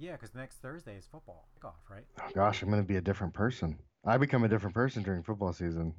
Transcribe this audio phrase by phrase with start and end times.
[0.00, 2.06] Yeah, because next Thursday is football off, right?
[2.18, 3.78] Oh, gosh, I'm going to be a different person.
[4.02, 5.92] I become a different person during football season.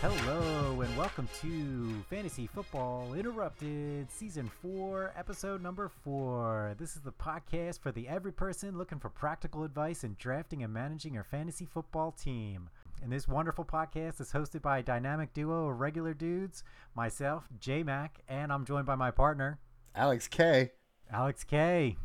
[0.00, 6.76] Hello, and welcome to Fantasy Football Interrupted, Season 4, Episode Number 4.
[6.78, 10.72] This is the podcast for the every person looking for practical advice in drafting and
[10.72, 12.70] managing your fantasy football team.
[13.02, 16.62] And this wonderful podcast is hosted by a dynamic duo of regular dudes,
[16.94, 19.58] myself, J Mac, and I'm joined by my partner,
[19.96, 20.70] Alex K.
[21.12, 21.96] Alex K.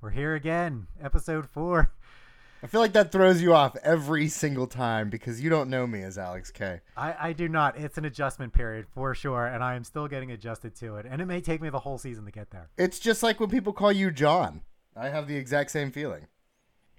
[0.00, 1.92] We're here again, Episode 4.
[2.62, 6.00] I feel like that throws you off every single time because you don't know me
[6.00, 6.80] as Alex K.
[6.96, 7.76] I, I do not.
[7.76, 11.04] It's an adjustment period for sure, and I am still getting adjusted to it.
[11.04, 12.70] And it may take me the whole season to get there.
[12.78, 14.62] It's just like when people call you John.
[14.96, 16.28] I have the exact same feeling.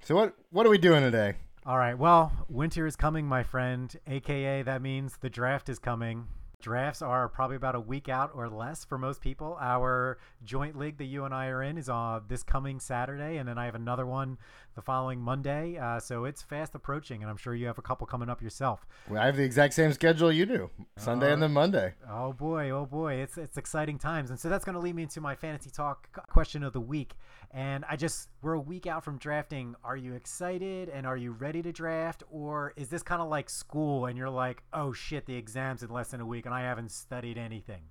[0.03, 1.33] So what what are we doing today?
[1.67, 1.99] All right.
[1.99, 3.93] Well, winter is coming, my friend.
[4.07, 6.29] AKA, that means the draft is coming.
[6.61, 9.57] Drafts are probably about a week out or less for most people.
[9.59, 13.49] Our joint league that you and I are in is on this coming Saturday, and
[13.49, 14.37] then I have another one
[14.77, 15.75] the following Monday.
[15.77, 18.85] Uh, so it's fast approaching, and I'm sure you have a couple coming up yourself.
[19.09, 20.69] Well, I have the exact same schedule you do.
[20.97, 21.95] Sunday and then Monday.
[22.09, 25.03] Oh boy, oh boy, it's it's exciting times, and so that's going to lead me
[25.03, 27.15] into my fantasy talk question of the week.
[27.51, 29.75] And I just we're a week out from drafting.
[29.83, 33.49] Are you excited and are you ready to draft, or is this kind of like
[33.49, 36.61] school and you're like, oh shit, the exams in less than a week and I
[36.61, 37.81] haven't studied anything?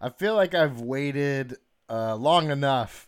[0.00, 1.58] I feel like I've waited
[1.90, 3.07] uh, long enough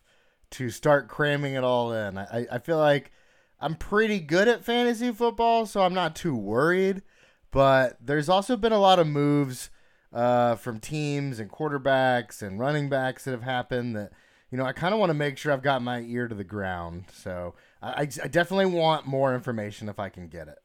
[0.53, 2.19] to start cramming it all in.
[2.19, 3.13] I, I feel like
[3.61, 7.03] I'm pretty good at fantasy football, so I'm not too worried.
[7.51, 9.71] But there's also been a lot of moves
[10.13, 14.13] uh, from teams and quarterbacks and running backs that have happened that
[14.51, 16.45] you know I kind of want to make sure I've got my ear to the
[16.45, 17.05] ground.
[17.13, 20.59] So I, I definitely want more information if I can get it.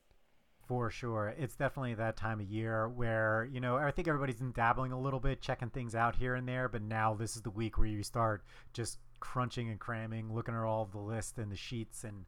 [0.67, 1.33] For sure.
[1.37, 4.99] It's definitely that time of year where, you know, I think everybody's been dabbling a
[4.99, 7.87] little bit, checking things out here and there, but now this is the week where
[7.87, 12.25] you start just crunching and cramming, looking at all the lists and the sheets and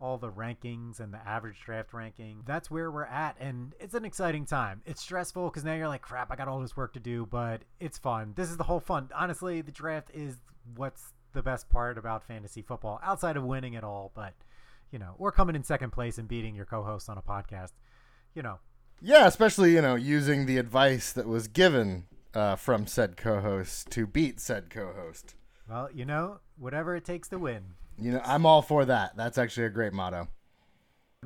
[0.00, 2.42] all the rankings and the average draft ranking.
[2.46, 3.36] That's where we're at.
[3.38, 4.80] And it's an exciting time.
[4.86, 7.62] It's stressful because now you're like, crap, I got all this work to do, but
[7.78, 8.32] it's fun.
[8.34, 9.10] This is the whole fun.
[9.14, 10.36] Honestly, the draft is
[10.74, 14.34] what's the best part about fantasy football outside of winning it all, but
[14.90, 17.72] you know, or coming in second place and beating your co-host on a podcast,
[18.34, 18.58] you know.
[19.00, 24.06] Yeah, especially you know using the advice that was given uh, from said co-host to
[24.06, 25.34] beat said co-host.
[25.70, 27.62] Well, you know, whatever it takes to win.
[27.96, 29.16] You know, I'm all for that.
[29.16, 30.26] That's actually a great motto.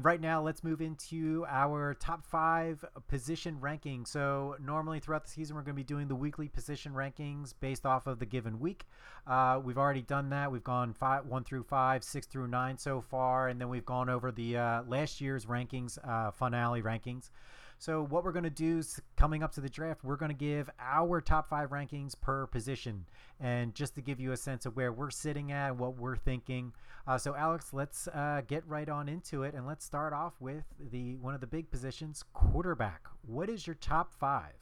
[0.00, 4.04] Right now, let's move into our top five position ranking.
[4.04, 7.86] So, normally throughout the season, we're going to be doing the weekly position rankings based
[7.86, 8.86] off of the given week.
[9.24, 10.50] Uh, we've already done that.
[10.50, 14.08] We've gone five, one through five, six through nine so far, and then we've gone
[14.08, 17.30] over the uh, last year's rankings, uh, finale rankings.
[17.78, 20.36] So, what we're going to do is coming up to the draft, we're going to
[20.36, 23.06] give our top five rankings per position.
[23.40, 26.16] And just to give you a sense of where we're sitting at and what we're
[26.16, 26.72] thinking.
[27.06, 29.54] Uh, so, Alex, let's uh, get right on into it.
[29.54, 33.06] And let's start off with the one of the big positions, quarterback.
[33.26, 34.54] What is your top five?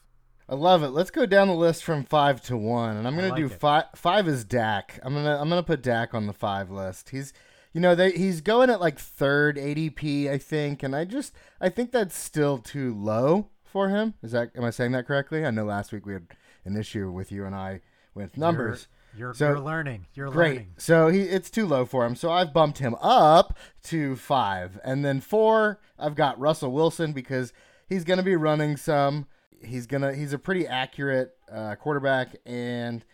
[0.49, 0.89] I love it.
[0.89, 3.61] Let's go down the list from five to one, and I'm gonna like do it.
[3.61, 3.85] five.
[3.95, 4.99] Five is Dak.
[5.03, 7.11] I'm gonna I'm gonna put Dak on the five list.
[7.11, 7.33] He's
[7.73, 11.69] you know they he's going at like third ADP I think, and I just I
[11.69, 14.15] think that's still too low for him.
[14.23, 15.45] Is that am I saying that correctly?
[15.45, 16.27] I know last week we had
[16.65, 17.81] an issue with you and I
[18.15, 18.89] with numbers.
[19.17, 20.07] You're, you're, So- you're learning.
[20.15, 20.49] You're Great.
[20.53, 20.75] learning.
[20.79, 22.15] So he it's too low for him.
[22.17, 24.79] So I've bumped him up to five.
[24.85, 27.53] And then four, I've got Russell Wilson because
[27.89, 29.27] he's gonna be running some.
[29.65, 33.05] He's gonna he's a pretty accurate uh, quarterback and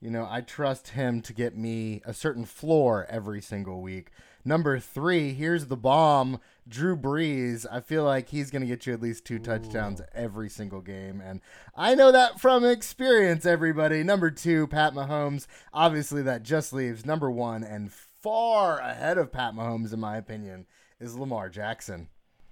[0.00, 4.10] you know, I trust him to get me a certain floor every single week.
[4.44, 6.38] Number three, here's the bomb.
[6.68, 7.66] Drew Brees.
[7.70, 11.20] I feel like he's going to get you at least two touchdowns every single game.
[11.20, 11.40] And
[11.74, 14.04] I know that from experience, everybody.
[14.04, 15.48] Number two, Pat Mahomes.
[15.72, 20.66] Obviously, that just leaves number one and far ahead of Pat Mahomes, in my opinion,
[21.00, 22.08] is Lamar Jackson.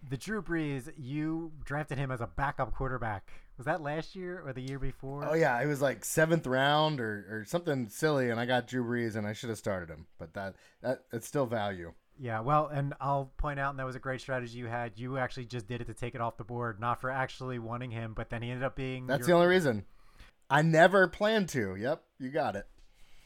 [0.08, 3.30] The Drew Brees, you drafted him as a backup quarterback.
[3.56, 5.24] Was that last year or the year before?
[5.28, 5.60] Oh, yeah.
[5.62, 9.26] It was like seventh round or, or something silly, and I got Drew Brees, and
[9.26, 10.06] I should have started him.
[10.18, 11.92] But that, that it's still value.
[12.18, 14.92] Yeah, well, and I'll point out, and that was a great strategy you had.
[14.96, 17.90] You actually just did it to take it off the board, not for actually wanting
[17.90, 19.06] him, but then he ended up being.
[19.06, 19.84] That's your- the only reason.
[20.50, 21.74] I never planned to.
[21.74, 22.66] Yep, you got it.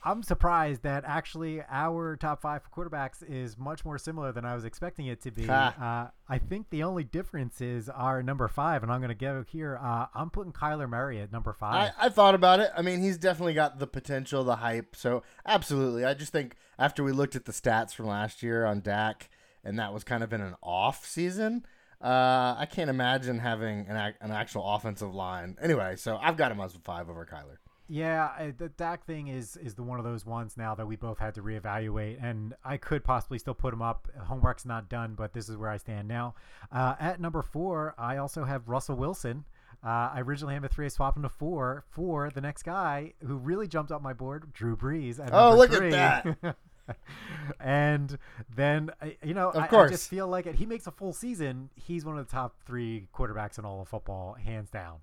[0.05, 4.55] I'm surprised that actually our top five for quarterbacks is much more similar than I
[4.55, 5.45] was expecting it to be.
[5.81, 9.45] Uh, I think the only difference is our number five, and I'm going to go
[9.49, 9.79] here.
[9.83, 11.93] Uh, I'm putting Kyler Murray at number five.
[11.99, 12.71] I thought about it.
[12.77, 14.95] I mean, he's definitely got the potential, the hype.
[14.95, 16.05] So, absolutely.
[16.05, 19.29] I just think after we looked at the stats from last year on Dak,
[19.65, 21.67] and that was kind of in an off season,
[22.00, 25.56] Uh, I can't imagine having an, an actual offensive line.
[25.61, 27.56] Anyway, so I've got him as five over Kyler.
[27.88, 31.19] Yeah, the Dak thing is is the one of those ones now that we both
[31.19, 34.08] had to reevaluate, and I could possibly still put him up.
[34.25, 36.35] Homework's not done, but this is where I stand now.
[36.70, 39.44] Uh, at number four, I also have Russell Wilson.
[39.82, 43.14] Uh, I originally had a three, I swapped him to four for the next guy
[43.25, 45.20] who really jumped up my board, Drew Brees.
[45.20, 46.56] At Oh, look at that.
[47.61, 48.19] and
[48.55, 48.90] then
[49.23, 50.56] you know, Of I, I just feel like it.
[50.56, 51.70] He makes a full season.
[51.76, 54.96] He's one of the top three quarterbacks in all of football, hands down.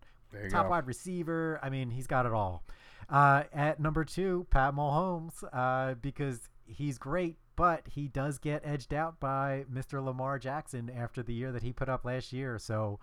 [0.49, 0.71] Top go.
[0.71, 1.59] wide receiver.
[1.61, 2.63] I mean, he's got it all.
[3.09, 8.93] Uh, at number two, Pat Mahomes, uh, because he's great, but he does get edged
[8.93, 10.03] out by Mr.
[10.03, 12.57] Lamar Jackson after the year that he put up last year.
[12.57, 12.99] So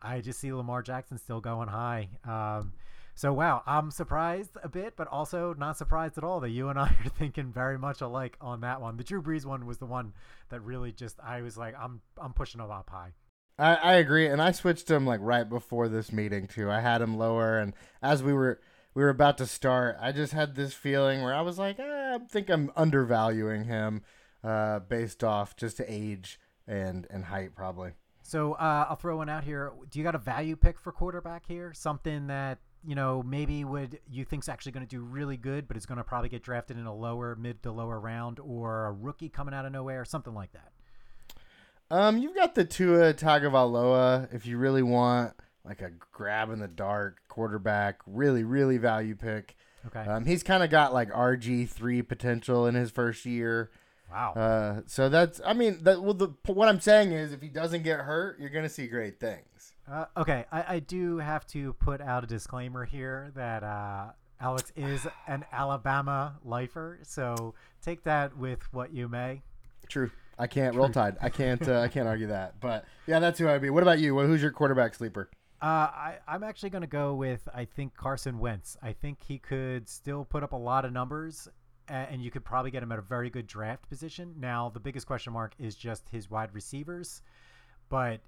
[0.00, 2.08] I just see Lamar Jackson still going high.
[2.24, 2.72] Um,
[3.14, 6.78] so wow, I'm surprised a bit, but also not surprised at all that you and
[6.78, 8.96] I are thinking very much alike on that one.
[8.96, 10.14] The Drew Brees one was the one
[10.48, 13.12] that really just I was like, I'm I'm pushing him up high.
[13.58, 16.70] I, I agree, and I switched him like right before this meeting too.
[16.70, 17.72] I had him lower, and
[18.02, 18.60] as we were
[18.94, 22.14] we were about to start, I just had this feeling where I was like, eh,
[22.14, 24.02] I think I'm undervaluing him,
[24.42, 27.92] uh, based off just age and and height probably.
[28.22, 29.72] So uh, I'll throw one out here.
[29.90, 31.72] Do you got a value pick for quarterback here?
[31.74, 35.76] Something that you know maybe would you think's actually going to do really good, but
[35.76, 38.92] is going to probably get drafted in a lower mid to lower round, or a
[38.92, 40.72] rookie coming out of nowhere, or something like that.
[41.90, 45.34] Um, you've got the Tua Tagovailoa if you really want
[45.64, 49.56] like a grab in the dark quarterback, really really value pick.
[49.86, 50.00] Okay.
[50.00, 53.70] Um, he's kind of got like RG three potential in his first year.
[54.10, 54.32] wow.
[54.32, 57.82] Uh, so that's I mean that well the what I'm saying is if he doesn't
[57.82, 59.72] get hurt, you're gonna see great things.
[59.90, 64.72] Uh, okay, I, I do have to put out a disclaimer here that uh, Alex
[64.76, 69.42] is an Alabama lifer, so take that with what you may.
[69.88, 70.10] True.
[70.38, 71.16] I can't roll tide.
[71.20, 71.66] I can't.
[71.66, 72.60] Uh, I can't argue that.
[72.60, 73.70] But yeah, that's who I'd be.
[73.70, 74.14] What about you?
[74.14, 75.30] Well, who's your quarterback sleeper?
[75.62, 78.76] Uh, I, I'm actually going to go with I think Carson Wentz.
[78.82, 81.48] I think he could still put up a lot of numbers,
[81.88, 84.34] and you could probably get him at a very good draft position.
[84.38, 87.22] Now, the biggest question mark is just his wide receivers,
[87.88, 88.20] but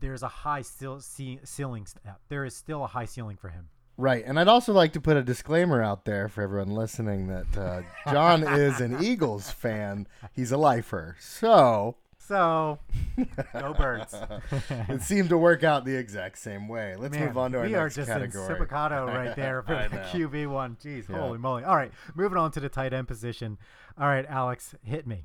[0.00, 1.86] there's a high still ceiling.
[2.28, 3.68] There is still a high ceiling for him.
[3.98, 7.56] Right, and I'd also like to put a disclaimer out there for everyone listening that
[7.56, 7.82] uh,
[8.12, 10.06] John is an Eagles fan.
[10.34, 12.78] He's a lifer, so So,
[13.54, 14.14] go birds.
[14.70, 16.94] it seemed to work out the exact same way.
[16.98, 18.44] Let's Man, move on to our we next are just category.
[18.58, 19.96] in Sipicato right there for I the.
[19.98, 20.76] QB one.
[20.76, 21.16] Jeez, Yeah.
[21.18, 21.64] holy moly!
[21.64, 23.56] All right, moving on to the tight end position.
[23.98, 25.24] All right, Alex, hit me.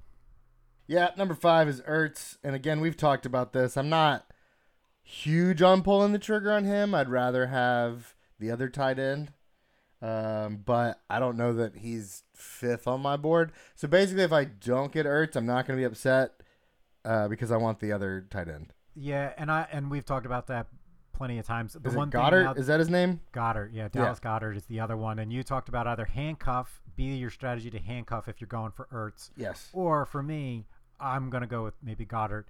[0.87, 3.75] Yeah, number five is Ertz, and again, we've talked about this.
[3.75, 4.27] I'm not
[5.03, 6.95] huge on pulling the trigger on him.
[6.95, 9.31] I'd rather have the other tight end,
[10.01, 13.51] um, but I don't know that he's fifth on my board.
[13.75, 16.41] So basically, if I don't get Ertz, I'm not going to be upset
[17.05, 18.73] uh, because I want the other tight end.
[18.95, 20.67] Yeah, and I and we've talked about that
[21.13, 21.77] plenty of times.
[21.81, 22.43] The Is one it Goedert?
[22.43, 23.21] now, is that his name?
[23.31, 27.15] Goedert, yeah, Dallas Goedert is the other one, and you talked about either handcuff, be
[27.15, 29.69] your strategy to handcuff if you're going for Ertz, Yes.
[29.71, 30.65] or for me,
[30.99, 32.45] I'm gonna go with maybe Goedert.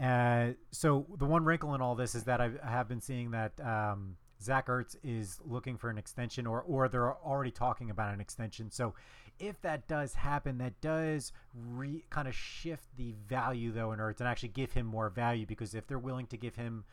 [0.00, 3.32] Uh, so the one wrinkle in all this is that I've, I have been seeing
[3.32, 8.12] that um, Zach Ertz is looking for an extension, or or they're already talking about
[8.12, 8.70] an extension.
[8.70, 8.94] So
[9.38, 14.20] if that does happen, that does re, kind of shift the value though in Ertz
[14.20, 16.84] and actually give him more value because if they're willing to give him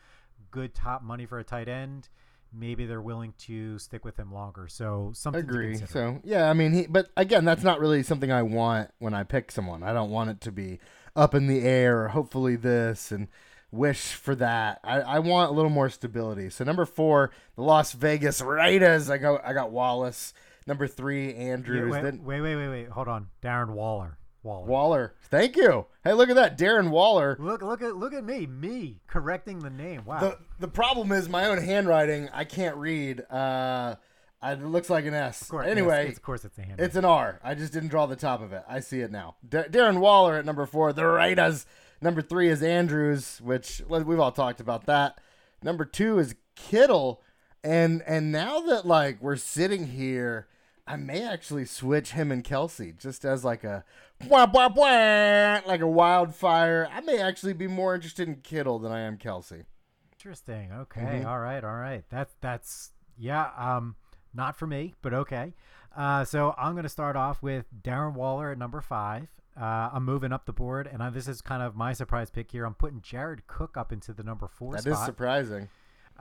[0.50, 2.08] good top money for a tight end,
[2.52, 4.66] maybe they're willing to stick with him longer.
[4.68, 5.76] So something Agree.
[5.76, 6.86] So yeah, I mean, he.
[6.86, 9.82] But again, that's not really something I want when I pick someone.
[9.82, 10.80] I don't want it to be
[11.14, 12.04] up in the air.
[12.04, 13.28] Or hopefully this and
[13.72, 14.80] wish for that.
[14.84, 16.50] I, I want a little more stability.
[16.50, 19.10] So number four, the Las Vegas Raiders.
[19.10, 19.40] I go.
[19.44, 20.32] I got Wallace.
[20.66, 21.90] Number three, Yeah, Andrews.
[21.90, 22.88] wait, then wait, wait, wait, wait.
[22.88, 24.18] Hold on, Darren Waller.
[24.42, 24.66] Waller.
[24.66, 25.14] Waller.
[25.30, 25.86] Thank you.
[26.02, 27.36] Hey, look at that, Darren Waller.
[27.38, 30.04] Look, look at look at me, me correcting the name.
[30.04, 30.20] Wow.
[30.20, 32.28] The the problem is my own handwriting.
[32.32, 33.20] I can't read.
[33.30, 33.96] Uh,
[34.42, 35.42] it looks like an S.
[35.42, 36.80] of course, anyway, it's, of course, it's a hand.
[36.80, 37.38] It's an R.
[37.44, 38.62] I just didn't draw the top of it.
[38.66, 39.36] I see it now.
[39.46, 40.92] D- Darren Waller at number four.
[40.94, 41.66] The Raiders.
[42.02, 45.20] Number three is Andrews, which we've all talked about that.
[45.62, 47.22] Number two is Kittle,
[47.62, 50.48] and and now that like we're sitting here,
[50.86, 53.84] I may actually switch him and Kelce just as like a
[54.28, 56.88] wah, wah, wah, like a wildfire.
[56.90, 59.64] I may actually be more interested in Kittle than I am Kelce.
[60.12, 60.72] Interesting.
[60.72, 61.00] Okay.
[61.00, 61.26] Mhm.
[61.26, 61.62] All right.
[61.62, 62.04] All right.
[62.08, 63.50] That's that's yeah.
[63.58, 63.96] Um,
[64.32, 65.54] not for me, but okay.
[65.94, 69.28] Uh, so I'm gonna start off with Darren Waller at number five.
[69.58, 72.50] Uh, I'm moving up the board, and I, this is kind of my surprise pick
[72.50, 72.64] here.
[72.64, 75.06] I'm putting Jared Cook up into the number four That is spot.
[75.06, 75.68] surprising.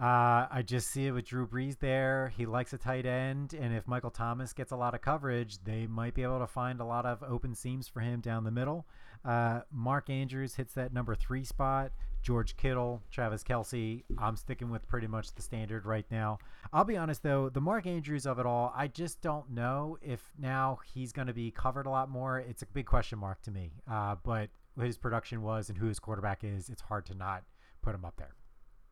[0.02, 2.32] Uh, I just see it with Drew Brees there.
[2.38, 5.88] He likes a tight end, and if Michael Thomas gets a lot of coverage, they
[5.88, 8.86] might be able to find a lot of open seams for him down the middle.
[9.26, 11.92] Uh, Mark Andrews hits that number three spot.
[12.22, 14.04] George Kittle, Travis Kelce.
[14.18, 16.40] I'm sticking with pretty much the standard right now.
[16.72, 20.22] I'll be honest though, the Mark Andrews of it all, I just don't know if
[20.38, 22.40] now he's going to be covered a lot more.
[22.40, 23.72] It's a big question mark to me.
[23.90, 24.50] Uh, but
[24.80, 27.44] his production was and who his quarterback is, it's hard to not
[27.82, 28.36] put him up there.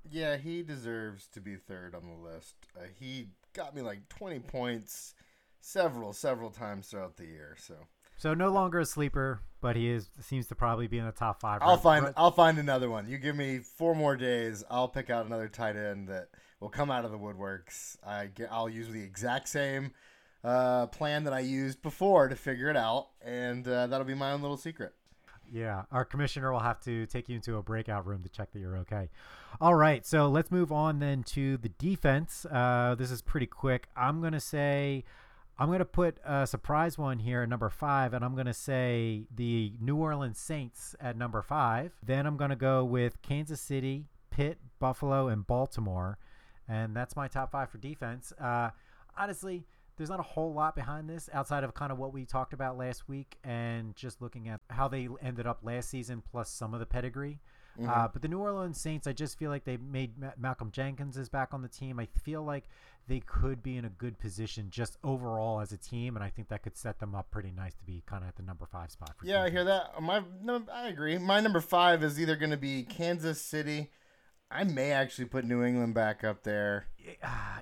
[0.09, 2.55] Yeah, he deserves to be third on the list.
[2.75, 5.13] Uh, he got me like 20 points
[5.59, 7.55] several, several times throughout the year.
[7.59, 7.75] So
[8.17, 11.39] so no longer a sleeper, but he is seems to probably be in the top
[11.39, 11.61] five.
[11.61, 13.07] I'll find I'll find another one.
[13.07, 16.91] You give me four more days, I'll pick out another tight end that will come
[16.91, 17.97] out of the woodworks.
[18.05, 19.91] I get, I'll use the exact same
[20.43, 24.31] uh, plan that I used before to figure it out, and uh, that'll be my
[24.31, 24.93] own little secret.
[25.51, 28.59] Yeah, our commissioner will have to take you into a breakout room to check that
[28.59, 29.09] you're okay.
[29.61, 32.45] All right, so let's move on then to the defense.
[32.45, 33.87] Uh, this is pretty quick.
[33.95, 35.05] I'm gonna say
[35.59, 38.53] I'm going to put a surprise one here at number five, and I'm going to
[38.53, 41.93] say the New Orleans Saints at number five.
[42.03, 46.19] Then I'm going to go with Kansas City, Pitt, Buffalo, and Baltimore.
[46.67, 48.31] And that's my top five for defense.
[48.39, 48.69] Uh,
[49.17, 49.65] honestly,
[49.97, 52.77] there's not a whole lot behind this outside of kind of what we talked about
[52.77, 56.79] last week and just looking at how they ended up last season plus some of
[56.79, 57.39] the pedigree.
[57.79, 57.89] Mm-hmm.
[57.89, 61.17] Uh, but the New Orleans Saints, I just feel like they made Ma- Malcolm Jenkins
[61.17, 61.99] is back on the team.
[61.99, 62.65] I feel like
[63.07, 66.49] they could be in a good position just overall as a team, and I think
[66.49, 68.91] that could set them up pretty nice to be kind of at the number five
[68.91, 69.11] spot.
[69.23, 69.47] yeah, defense.
[69.47, 70.01] I hear that.
[70.01, 71.17] My no, I agree.
[71.17, 73.91] My number five is either going to be Kansas City.
[74.49, 76.87] I may actually put New England back up there.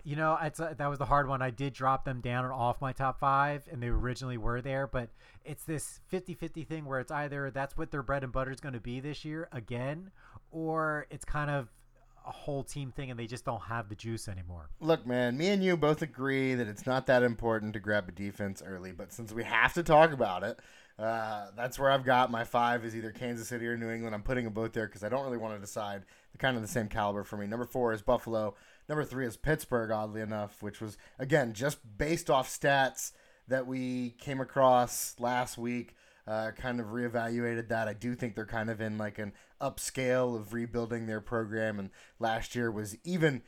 [0.03, 1.41] You know, it's a, that was the hard one.
[1.41, 4.85] I did drop them down and off my top five, and they originally were there,
[4.85, 5.09] but
[5.43, 8.73] it's this 50-50 thing where it's either that's what their bread and butter is going
[8.73, 10.11] to be this year again,
[10.51, 11.69] or it's kind of
[12.27, 14.69] a whole team thing and they just don't have the juice anymore.
[14.79, 18.11] Look, man, me and you both agree that it's not that important to grab a
[18.11, 20.59] defense early, but since we have to talk about it,
[20.97, 24.15] uh, that's where I've got my five is either Kansas City or New England.
[24.15, 26.03] I'm putting them both there because I don't really want to decide.
[26.31, 27.47] They're kind of the same caliber for me.
[27.47, 28.55] Number four is Buffalo.
[28.87, 33.11] Number three is Pittsburgh, oddly enough, which was, again, just based off stats
[33.47, 35.95] that we came across last week
[36.27, 37.87] uh, kind of reevaluated that.
[37.87, 41.89] I do think they're kind of in like an upscale of rebuilding their program, and
[42.19, 43.43] last year was even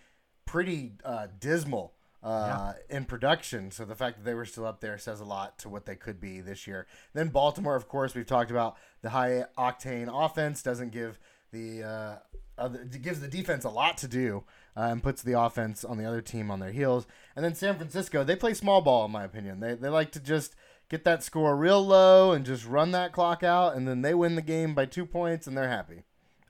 [0.45, 1.93] pretty uh, dismal
[2.27, 2.97] uh, yeah.
[2.97, 3.71] in production.
[3.71, 5.95] So the fact that they were still up there says a lot to what they
[5.95, 6.85] could be this year.
[7.13, 11.19] Then Baltimore, of course, we've talked about the high octane offense doesn't give
[11.53, 12.15] the uh,
[12.57, 14.43] other, gives the defense a lot to do
[14.75, 17.07] uh, and puts the offense on the other team on their heels.
[17.33, 19.61] And then San Francisco, they play small ball in my opinion.
[19.61, 20.53] They they like to just
[20.89, 24.35] get that score real low and just run that clock out, and then they win
[24.35, 26.03] the game by two points and they're happy.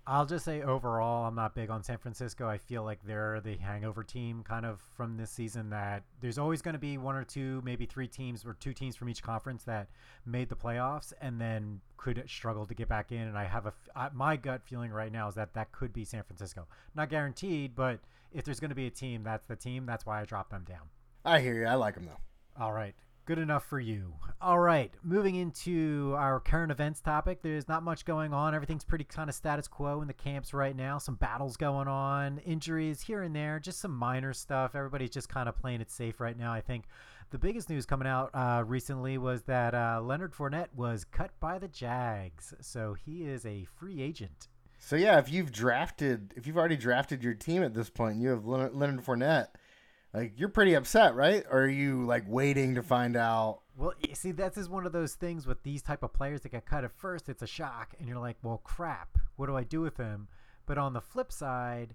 [0.09, 2.47] I'll just say overall, I'm not big on San Francisco.
[2.47, 5.69] I feel like they're the hangover team kind of from this season.
[5.69, 8.95] That there's always going to be one or two, maybe three teams or two teams
[8.95, 9.89] from each conference that
[10.25, 13.19] made the playoffs and then could struggle to get back in.
[13.19, 16.05] And I have a I, my gut feeling right now is that that could be
[16.05, 16.67] San Francisco.
[16.95, 17.99] Not guaranteed, but
[18.31, 19.85] if there's going to be a team, that's the team.
[19.85, 20.87] That's why I dropped them down.
[21.25, 21.65] I hear you.
[21.65, 22.63] I like them though.
[22.63, 22.95] All right.
[23.27, 24.13] Good enough for you.
[24.39, 27.41] All right, moving into our current events topic.
[27.41, 28.55] There's not much going on.
[28.55, 30.97] Everything's pretty kind of status quo in the camps right now.
[30.97, 34.75] Some battles going on, injuries here and there, just some minor stuff.
[34.75, 36.53] Everybody's just kind of playing it safe right now.
[36.53, 36.85] I think
[37.31, 41.59] the biggest news coming out uh, recently was that uh, Leonard Fournette was cut by
[41.59, 44.47] the Jags, so he is a free agent.
[44.79, 48.29] So yeah, if you've drafted, if you've already drafted your team at this point, you
[48.29, 49.47] have Leonard Fournette
[50.17, 51.45] like you're pretty upset, right?
[51.51, 53.59] Or are you like waiting to find out?
[53.77, 56.49] Well, you see, that's just one of those things with these type of players that
[56.49, 57.29] get cut at first.
[57.29, 60.27] It's a shock, and you're like, "Well, crap, what do I do with him?"
[60.65, 61.93] But on the flip side,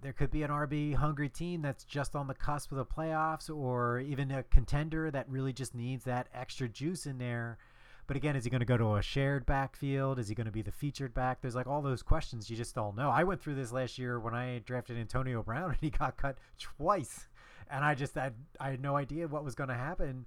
[0.00, 3.54] there could be an RB hungry team that's just on the cusp of the playoffs,
[3.54, 7.58] or even a contender that really just needs that extra juice in there
[8.06, 10.18] but again, is he going to go to a shared backfield?
[10.18, 11.40] Is he going to be the featured back?
[11.40, 13.10] There's like all those questions you just don't know.
[13.10, 16.38] I went through this last year when I drafted Antonio Brown and he got cut
[16.58, 17.28] twice.
[17.68, 20.26] And I just had I had no idea what was going to happen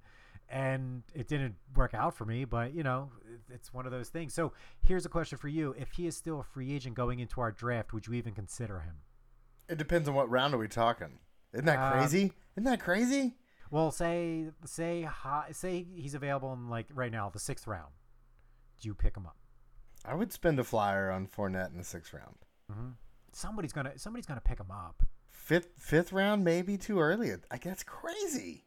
[0.50, 3.10] and it didn't work out for me, but you know,
[3.50, 4.34] it's one of those things.
[4.34, 5.74] So, here's a question for you.
[5.78, 8.80] If he is still a free agent going into our draft, would you even consider
[8.80, 8.96] him?
[9.68, 11.20] It depends on what round are we talking.
[11.52, 12.32] Isn't that uh, crazy?
[12.56, 13.36] Isn't that crazy?
[13.70, 15.08] Well, say say
[15.52, 17.92] say he's available in like right now, the sixth round.
[18.80, 19.36] Do you pick him up?
[20.04, 22.36] I would spend a flyer on Fournette in the sixth round.
[22.70, 22.90] Mm-hmm.
[23.32, 25.02] Somebody's gonna somebody's gonna pick him up.
[25.28, 27.32] Fifth fifth round, maybe too early.
[27.50, 28.64] I guess crazy.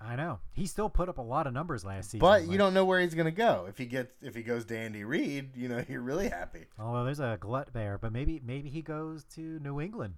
[0.00, 2.74] I know he still put up a lot of numbers last season, but you don't
[2.74, 3.66] know where he's gonna go.
[3.68, 6.66] If he gets if he goes to Andy Reid, you know you're really happy.
[6.78, 10.14] Although there's a glut there, but maybe maybe he goes to New England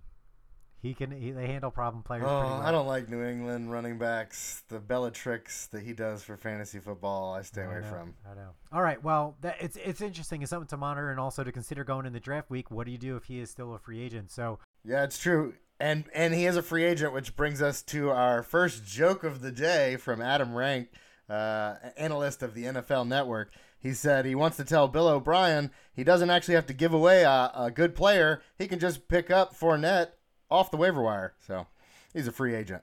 [0.85, 1.11] He can.
[1.11, 2.25] He, they handle problem players.
[2.27, 2.61] Oh, pretty well.
[2.61, 4.65] I don't like New England running backs.
[4.69, 8.15] The Belichick that he does for fantasy football, I stay I away know, from.
[8.31, 8.51] I know.
[8.71, 9.03] All right.
[9.03, 10.43] Well, that, it's it's interesting.
[10.43, 12.71] It's something to monitor and also to consider going in the draft week.
[12.71, 14.31] What do you do if he is still a free agent?
[14.31, 15.55] So Yeah, it's true.
[15.81, 19.41] And and he is a free agent, which brings us to our first joke of
[19.41, 20.89] the day from Adam Rank,
[21.31, 23.55] uh, analyst of the NFL Network.
[23.79, 27.23] He said he wants to tell Bill O'Brien he doesn't actually have to give away
[27.23, 28.43] a, a good player.
[28.59, 30.09] He can just pick up Fournette
[30.51, 31.35] off the waiver wire.
[31.47, 31.67] So
[32.13, 32.83] he's a free agent.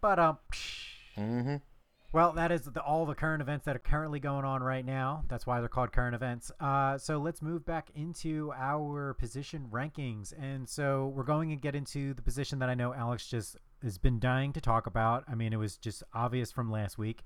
[0.00, 0.38] but um.
[1.14, 1.56] hmm
[2.12, 5.24] Well, that is the, all the current events that are currently going on right now.
[5.28, 6.50] That's why they're called current events.
[6.60, 10.32] Uh, so let's move back into our position rankings.
[10.38, 13.98] And so we're going to get into the position that I know Alex just has
[13.98, 15.24] been dying to talk about.
[15.28, 17.24] I mean, it was just obvious from last week.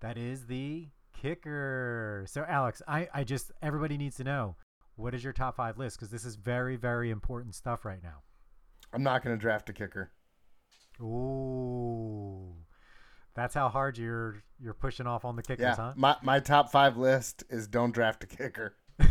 [0.00, 0.88] That is the
[1.20, 2.24] kicker.
[2.28, 4.56] So, Alex, I, I just, everybody needs to know
[4.96, 5.96] what is your top five list?
[5.96, 8.22] Because this is very, very important stuff right now.
[8.92, 10.10] I'm not going to draft a kicker.
[11.00, 12.54] Ooh.
[13.34, 15.92] That's how hard you're you're pushing off on the kickers, Yeah, huh?
[15.96, 18.74] my my top five list is don't draft a kicker.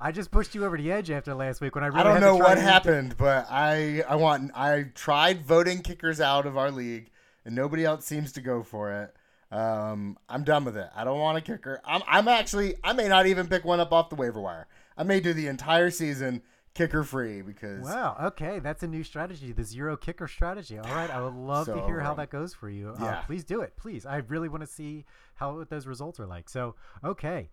[0.00, 2.20] I just pushed you over the edge after last week when I really I don't
[2.20, 6.70] know what to- happened, but I I want I tried voting kickers out of our
[6.70, 7.10] league,
[7.44, 9.14] and nobody else seems to go for it.
[9.54, 10.88] Um, I'm done with it.
[10.94, 11.80] I don't want a kicker.
[11.86, 14.66] I'm I'm actually I may not even pick one up off the waiver wire.
[14.96, 16.42] I may do the entire season
[16.74, 18.16] kicker free because Wow.
[18.20, 20.78] Okay, that's a new strategy, the zero kicker strategy.
[20.78, 22.90] All right, I would love So to hear how that goes for you.
[22.90, 23.20] Uh, Yeah.
[23.22, 24.04] please do it, please.
[24.04, 25.04] I really want to see
[25.36, 26.48] how what those results are like.
[26.48, 27.48] So, okay,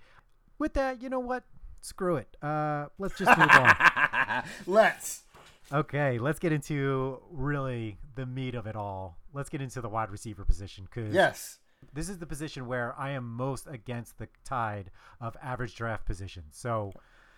[0.59, 1.43] with that, you know what?
[1.81, 2.35] Screw it.
[2.43, 4.43] Uh, let's just move on.
[4.67, 5.23] let's.
[5.73, 9.17] Okay, let's get into really the meat of it all.
[9.33, 11.59] Let's get into the wide receiver position because Yes.
[11.93, 16.55] this is the position where I am most against the tide of average draft positions.
[16.57, 16.91] So,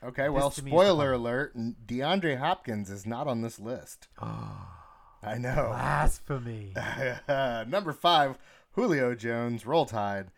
[0.04, 0.30] Okay.
[0.30, 4.08] Well, to me is the spoiler alert: DeAndre Hopkins is not on this list.
[4.22, 5.68] I know.
[5.70, 6.74] blasphemy.
[7.28, 8.38] Number five,
[8.74, 10.32] Julio Jones, Roll Tide.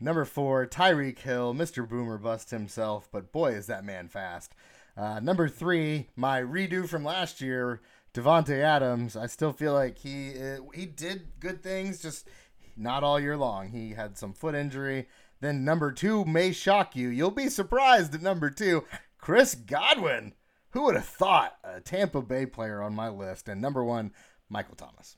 [0.00, 1.86] Number four, Tyreek Hill, Mr.
[1.86, 4.54] Boomer Bust himself, but boy, is that man fast.
[4.96, 7.80] Uh, number three, my redo from last year,
[8.14, 9.14] Davante Adams.
[9.16, 12.26] I still feel like he uh, he did good things, just
[12.76, 13.68] not all year long.
[13.68, 15.06] He had some foot injury.
[15.40, 17.08] Then number two may shock you.
[17.08, 18.84] You'll be surprised at number two,
[19.20, 20.34] Chris Godwin.
[20.70, 23.48] Who would have thought a Tampa Bay player on my list?
[23.48, 24.12] And number one,
[24.48, 25.16] Michael Thomas.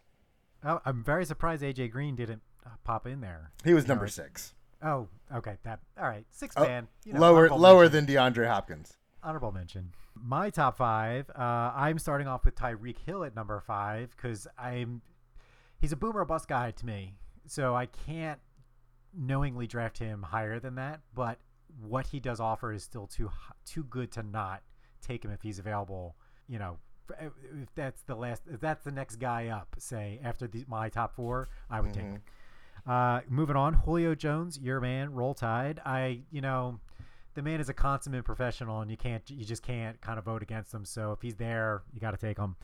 [0.64, 3.50] Oh, I'm very surprised AJ Green didn't uh, pop in there.
[3.64, 4.54] He was You number like- six.
[4.84, 5.58] Oh, okay.
[5.62, 6.24] That all right.
[6.30, 6.88] Six Oh, man.
[7.04, 8.06] You know, lower lower mention.
[8.06, 8.96] than DeAndre Hopkins.
[9.22, 9.92] honorable mention.
[10.14, 11.30] My top five.
[11.30, 15.02] Uh, I'm starting off with Tyreek Hill at number five because I'm
[15.80, 17.14] he's a boomer bust guy to me.
[17.46, 18.40] So I can't
[19.16, 21.00] knowingly draft him higher than that.
[21.14, 21.38] But
[21.80, 23.30] what he does offer is still too
[23.64, 24.62] too good to not
[25.00, 26.16] take him if he's available.
[26.48, 26.78] You know,
[27.20, 31.14] if that's the last, if that's the next guy up, say after the, my top
[31.14, 32.02] four, I would take.
[32.04, 32.22] him.
[32.86, 35.80] Uh, moving on, Julio Jones, your man, Roll Tide.
[35.84, 36.80] I, you know,
[37.34, 40.42] the man is a consummate professional, and you can't, you just can't kind of vote
[40.42, 40.84] against him.
[40.84, 42.56] So if he's there, you got to take him.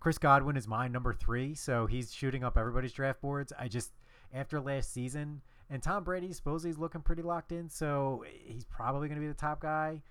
[0.00, 3.52] Chris Godwin is my number three, so he's shooting up everybody's draft boards.
[3.58, 3.92] I just
[4.32, 9.08] after last season, and Tom Brady supposedly is looking pretty locked in, so he's probably
[9.08, 10.02] going to be the top guy.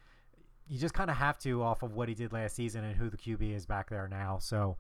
[0.68, 3.10] You just kind of have to off of what he did last season and who
[3.10, 4.40] the QB is back there now.
[4.40, 4.78] So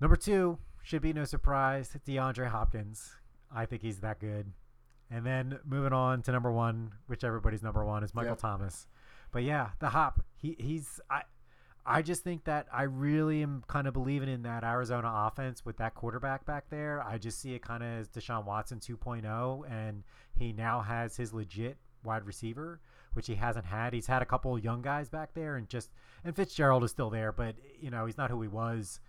[0.00, 3.16] number two should be no surprise, DeAndre Hopkins.
[3.54, 4.52] I think he's that good.
[5.10, 8.38] And then moving on to number one, which everybody's number one is Michael Yep.
[8.40, 8.86] Thomas.
[9.32, 10.22] But yeah, the hop.
[10.36, 11.22] He he's I
[11.90, 15.78] I just think that I really am kind of believing in that Arizona offense with
[15.78, 17.02] that quarterback back there.
[17.02, 20.02] I just see it kind of as Deshaun Watson 2.0, and
[20.36, 22.80] he now has his legit wide receiver,
[23.14, 23.94] which he hasn't had.
[23.94, 25.90] He's had a couple young guys back there, and just
[26.24, 29.00] and Fitzgerald is still there, but you know he's not who he was.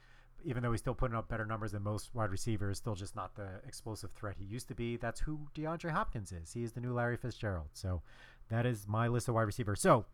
[0.45, 3.35] Even though he's still putting up better numbers than most wide receivers, still just not
[3.35, 4.95] the explosive threat he used to be.
[4.95, 6.53] That's who DeAndre Hopkins is.
[6.53, 7.67] He is the new Larry Fitzgerald.
[7.73, 8.03] So
[8.47, 9.81] that is my list of wide receivers.
[9.81, 10.05] So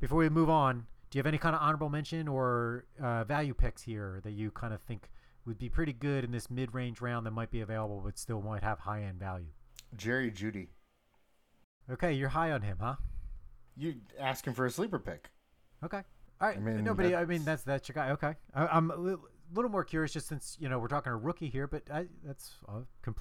[0.00, 3.54] before we move on, do you have any kind of honorable mention or uh, value
[3.54, 5.10] picks here that you kind of think
[5.44, 8.62] would be pretty good in this mid-range round that might be available but still might
[8.62, 9.46] have high-end value?
[9.96, 10.68] Jerry Jeudy.
[11.90, 12.96] Okay, you're high on him, huh?
[13.76, 15.28] You asking for a sleeper pick?
[15.84, 16.02] Okay.
[16.40, 16.56] All right.
[16.56, 17.14] I mean, Nobody.
[17.14, 18.10] I mean, that's- that's that's your guy.
[18.12, 18.34] Okay.
[18.54, 19.16] I, I'm a li-
[19.54, 22.54] little more curious, just since you know we're talking a rookie here, but I, that's
[22.68, 22.80] uh,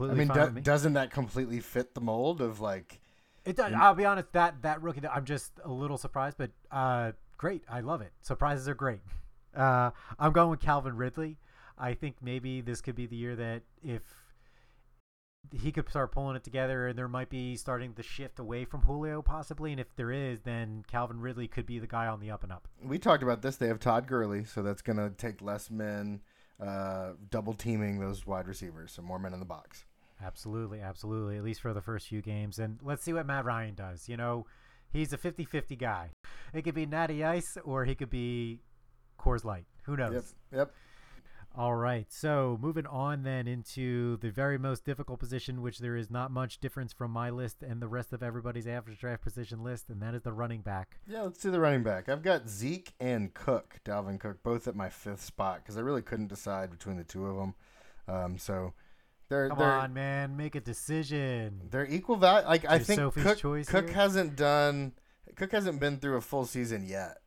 [0.10, 0.62] I mean, fine do, me.
[0.62, 3.00] doesn't that completely fit the mold of like?
[3.46, 3.74] It does.
[3.74, 4.32] I'll be honest.
[4.34, 7.64] That that rookie, I'm just a little surprised, but uh, great.
[7.70, 8.14] I love it.
[8.22, 9.02] Surprises are great.
[9.56, 11.38] Uh, I'm going with Calvin Ridley.
[11.78, 14.02] I think maybe this could be the year that if
[15.52, 18.82] he could start pulling it together, and there might be starting the shift away from
[18.82, 19.72] Julio possibly.
[19.72, 22.52] And if there is, then Calvin Ridley could be the guy on the up and
[22.52, 22.68] up.
[22.84, 23.58] We talked about this.
[23.58, 26.22] They have Todd Gurley, so that's going to take less men
[26.60, 29.86] uh, double teaming those wide receivers, so more men in the box.
[30.24, 31.38] Absolutely, absolutely.
[31.38, 34.08] At least for the first few games, and let's see what Matt Ryan does.
[34.08, 34.46] You know,
[34.92, 36.10] he's a 50-50 guy.
[36.54, 38.60] It could be Natty Ice, or he could be
[39.20, 39.66] Coors Light.
[39.84, 40.14] Who knows?
[40.14, 40.60] Yep.
[40.60, 40.72] Yep.
[41.58, 42.06] All right.
[42.12, 46.60] So moving on then into the very most difficult position, which there is not much
[46.60, 50.14] difference from my list and the rest of everybody's after draft position list, and that
[50.16, 51.00] is the running back.
[51.08, 52.10] Yeah, let's do the running back.
[52.10, 56.02] I've got Zeke and Cook, Dalvin Cook, both at my fifth spot because I really
[56.02, 57.56] couldn't decide between the two of them.
[58.08, 58.74] Um, so
[59.30, 61.62] they're Come they're on, man, make a decision.
[61.72, 62.48] they're equal value.
[62.48, 63.96] Like I think Sophie's Cook, choice Cook here?
[63.96, 64.94] hasn't done.
[65.36, 67.18] Cook hasn't been through a full season yet,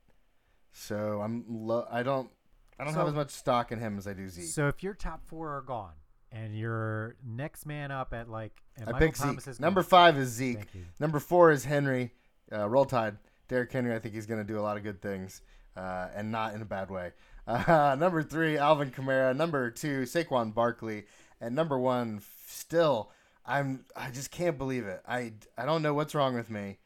[0.73, 2.31] so I'm lo- I don't
[2.79, 4.45] I don't So- have as much stock in him as I do Zeke.
[4.45, 5.95] So if your top four are gone
[6.31, 9.53] and your next man up at like, and I Michael picked Thomas Zeke.
[9.53, 10.67] is Number five is Zeke.
[11.01, 12.13] Number four is Henry.
[12.53, 13.17] Uh, roll Tide.
[13.49, 13.95] Derrick Henry.
[13.95, 15.41] I think he's going to do a lot of good things,
[15.77, 17.13] uh, and not in a bad way.
[17.49, 19.35] Uh, number three, Alvin Kamara.
[19.35, 21.07] Number two, Saquon Barkley,
[21.41, 23.11] and number one, still,
[23.47, 25.03] I'm I just can't believe it.
[25.07, 26.79] I I don't know what's wrong with me.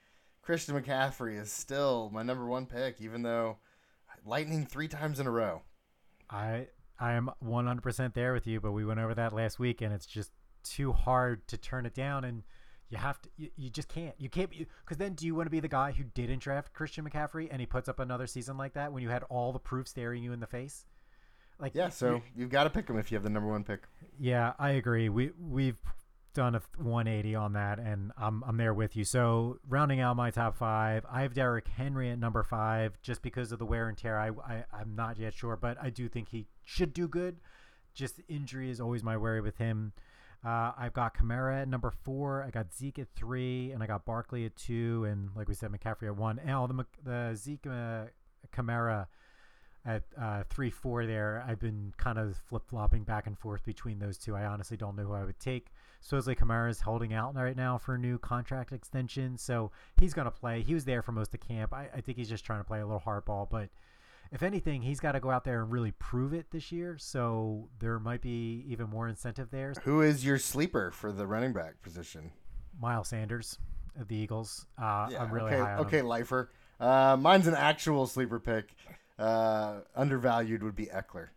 [0.43, 3.59] Christian McCaffrey is still my number one pick, even though
[4.25, 5.62] lightning three times in a row.
[6.31, 9.93] I I am 100% there with you, but we went over that last week, and
[9.93, 10.31] it's just
[10.62, 12.45] too hard to turn it down, and
[12.91, 15.51] you have to, you, you just can't, you can't, because then do you want to
[15.51, 18.75] be the guy who didn't draft Christian McCaffrey and he puts up another season like
[18.75, 20.85] that when you had all the proof staring you in the face?
[21.62, 23.85] Like, Yeah, so you've got to pick them if you have the number one pick.
[24.18, 25.09] Yeah, I agree.
[25.09, 25.81] We we've
[26.35, 29.05] done a 180 on that, and I'm I'm there with you.
[29.05, 33.53] So rounding out my top five, I have Derrick Henry at number five, just because
[33.53, 34.18] of the wear and tear.
[34.18, 37.37] I, I I'm not yet sure, but I do think he should do good.
[37.94, 39.92] Just injury is always my worry with him.
[40.44, 42.42] Uh, I've got Kamara at number four.
[42.42, 45.70] I got Zeke at three, and I got Barkley at two, and like we said,
[45.70, 46.40] McCaffrey at one.
[46.40, 48.07] And all the the Zeke uh,
[48.53, 49.07] Kamara
[49.85, 51.45] at uh, three four there.
[51.47, 54.37] I've been kind of flip flopping back and forth between those two.
[54.37, 55.73] I honestly don't know who I would take.
[56.01, 60.25] Supposedly Kamara is holding out right now for a new contract extension, so he's going
[60.25, 60.62] to play.
[60.62, 61.73] He was there for most of camp.
[61.73, 63.68] I, I think he's just trying to play a little hardball, but
[64.33, 66.97] if anything, he's got to go out there and really prove it this year.
[66.99, 69.75] So there might be even more incentive there.
[69.85, 72.33] Who is your sleeper for the running back position?
[72.81, 73.59] Miles Sanders
[74.01, 74.66] of the Eagles.
[74.81, 75.87] Uh, I'm really okay, high on him.
[75.87, 76.51] okay, lifer.
[76.81, 78.75] Uh, mine's an actual sleeper pick.
[79.18, 81.29] Uh, undervalued would be Ekeler.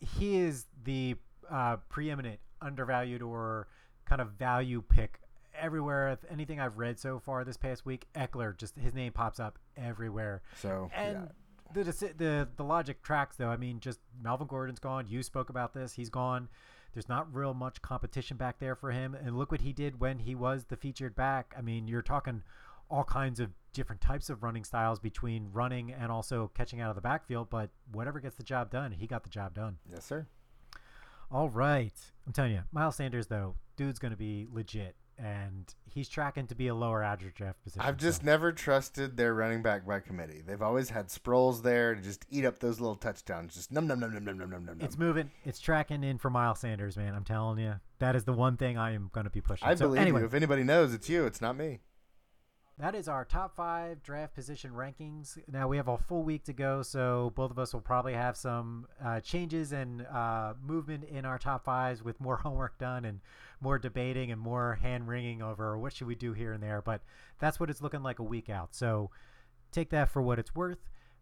[0.00, 1.16] he is the
[1.50, 3.68] uh, preeminent undervalued or
[4.04, 5.20] kind of value pick
[5.58, 6.10] everywhere.
[6.10, 9.58] If anything I've read so far this past week, Ekeler just his name pops up
[9.76, 10.42] everywhere.
[10.60, 11.28] So And
[11.74, 13.48] the, the the logic tracks though.
[13.48, 15.06] I mean, just Melvin Gordon's gone.
[15.08, 15.94] You spoke about this.
[15.94, 16.48] He's gone.
[16.94, 19.14] There's not real much competition back there for him.
[19.14, 21.54] And look what he did when he was the featured back.
[21.56, 22.42] I mean, you're talking
[22.92, 26.94] all kinds of different types of running styles between running and also catching out of
[26.94, 27.48] the backfield.
[27.48, 29.78] But whatever gets the job done, he got the job done.
[29.90, 30.26] yes, sir.
[31.30, 31.94] All right.
[32.26, 36.54] I'm telling you, Miles Sanders though, dude's going to be legit, and he's tracking to
[36.54, 37.80] be a lower average draft position.
[37.80, 40.42] I've just so- never trusted their running back by committee.
[40.46, 43.54] They've always had Sproles there to just eat up those little touchdowns.
[43.54, 44.78] Just num num num num num num num num.
[44.82, 45.30] It's moving.
[45.46, 47.14] It's tracking in for Miles Sanders, man.
[47.14, 49.66] I'm telling you, that is the one thing I am going to be pushing.
[49.66, 50.26] I so believe anyway, you.
[50.26, 51.24] If anybody knows, it's you.
[51.24, 51.80] It's not me.
[52.78, 55.38] That is our top five draft position rankings.
[55.50, 58.36] Now we have a full week to go, so both of us will probably have
[58.36, 63.20] some uh, changes and uh, movement in our top fives with more homework done and
[63.60, 66.80] more debating and more hand wringing over what should we do here and there.
[66.82, 67.02] But
[67.38, 68.74] that's what it's looking like a week out.
[68.74, 69.10] So
[69.70, 70.78] take that for what it's worth.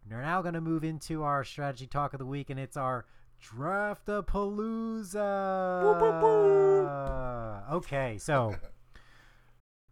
[0.08, 3.06] We're now going to move into our strategy talk of the week, and it's our
[3.40, 5.18] draft a palooza.
[7.72, 8.56] Okay, so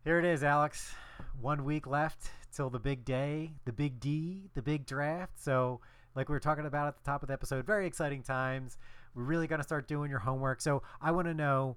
[0.05, 0.95] here it is, Alex.
[1.41, 5.41] One week left till the big day, the big D, the big draft.
[5.41, 5.81] So,
[6.17, 8.77] like we were talking about at the top of the episode, very exciting times.
[9.15, 10.61] We're really going to start doing your homework.
[10.61, 11.77] So, I want to know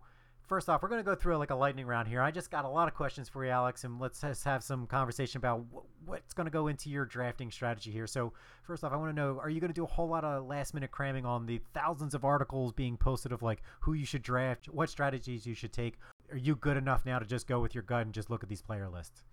[0.52, 2.21] first off, we're going to go through like a lightning round here.
[2.21, 4.88] I just got a lot of questions for you, Alex, and let's just have some
[4.88, 5.63] conversation about
[6.06, 8.08] what's going to go into your drafting strategy here.
[8.08, 10.24] So, first off, I want to know are you going to do a whole lot
[10.24, 14.06] of last minute cramming on the thousands of articles being posted of like who you
[14.06, 16.00] should draft, what strategies you should take?
[16.32, 18.50] Are you good enough now to just go with your gut and just look at
[18.50, 19.24] these player lists?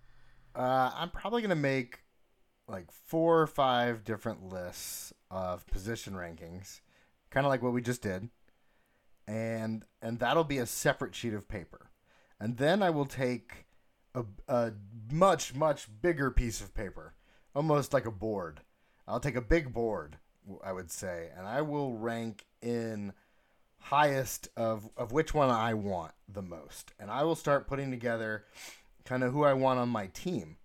[0.55, 1.99] Uh, I'm probably gonna make
[2.67, 6.81] like four or five different lists of position rankings,
[7.29, 8.29] kind of like what we just did,
[9.27, 11.91] and and that'll be a separate sheet of paper,
[12.39, 13.65] and then I will take
[14.15, 14.73] a, a
[15.11, 17.13] much much bigger piece of paper,
[17.55, 18.61] almost like a board.
[19.07, 20.17] I'll take a big board,
[20.63, 23.13] I would say, and I will rank in
[23.79, 28.45] highest of of which one I want the most, and I will start putting together
[29.09, 30.57] kind of who I want on my team,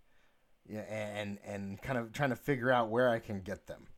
[0.68, 3.88] yeah, and and kind of trying to figure out where I can get them.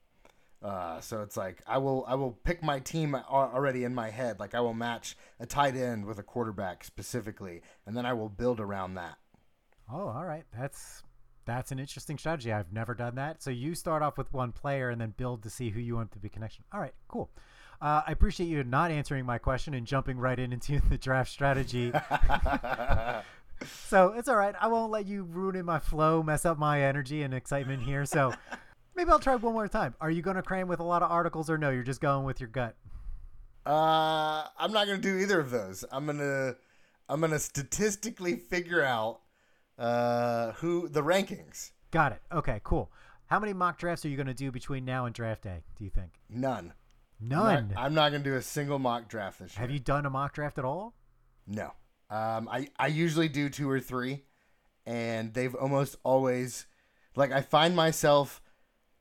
[0.62, 4.38] Uh, so it's like I will I will pick my team already in my head.
[4.38, 8.28] Like I will match a tight end with a quarterback specifically, and then I will
[8.28, 9.18] build around that.
[9.92, 10.44] Oh, all right.
[10.56, 11.02] That's
[11.44, 12.52] that's an interesting strategy.
[12.52, 13.42] I've never done that.
[13.42, 16.12] So you start off with one player and then build to see who you want
[16.12, 16.64] to be connection.
[16.72, 17.30] All right, cool.
[17.80, 21.30] Uh, I appreciate you not answering my question and jumping right in into the draft
[21.30, 21.92] strategy.
[23.88, 24.54] so it's all right.
[24.60, 28.04] I won't let you ruin my flow, mess up my energy and excitement here.
[28.04, 28.32] So
[28.96, 29.94] maybe I'll try one more time.
[30.00, 31.70] Are you going to cram with a lot of articles or no?
[31.70, 32.76] You're just going with your gut.
[33.64, 35.84] Uh, I'm not going to do either of those.
[35.90, 36.54] I'm gonna
[37.08, 39.22] I'm gonna statistically figure out
[39.78, 41.72] uh, who the rankings.
[41.90, 42.22] Got it.
[42.30, 42.92] Okay, cool.
[43.26, 45.64] How many mock drafts are you going to do between now and draft day?
[45.76, 46.12] Do you think?
[46.30, 46.72] None.
[47.20, 47.74] None.
[47.76, 49.60] I'm not, not going to do a single mock draft this year.
[49.62, 50.94] Have you done a mock draft at all?
[51.46, 51.72] No.
[52.10, 54.24] Um, I I usually do two or three,
[54.86, 56.66] and they've almost always,
[57.16, 58.40] like, I find myself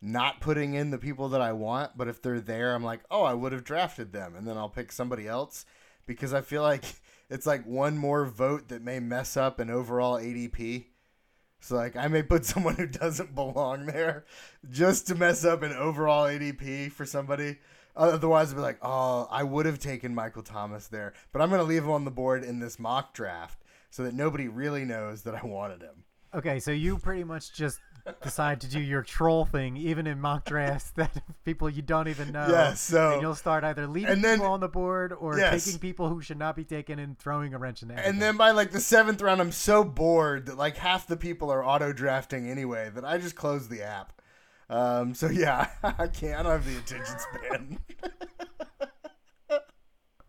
[0.02, 3.24] not putting in the people that I want, but if they're there, I'm like, oh,
[3.24, 5.66] I would have drafted them, and then I'll pick somebody else
[6.06, 6.84] because I feel like
[7.30, 10.86] it's like one more vote that may mess up an overall ADP.
[11.60, 14.26] So like I may put someone who doesn't belong there
[14.70, 17.58] just to mess up an overall ADP for somebody.
[17.96, 21.64] Otherwise, I'd be like, oh, I would have taken Michael Thomas there, but I'm gonna
[21.64, 25.36] leave him on the board in this mock draft so that nobody really knows that
[25.36, 26.04] I wanted him.
[26.34, 27.80] Okay, so you pretty much just
[28.22, 32.32] decide to do your troll thing, even in mock drafts that people you don't even
[32.32, 32.48] know.
[32.50, 35.64] Yes, so and you'll start either leaving and then, people on the board or yes.
[35.64, 37.98] taking people who should not be taken and throwing a wrench in there.
[37.98, 41.50] And then by like the seventh round, I'm so bored that like half the people
[41.50, 44.14] are auto drafting anyway that I just close the app.
[44.70, 46.40] Um, so yeah, I can't.
[46.40, 47.80] I don't have the attention span.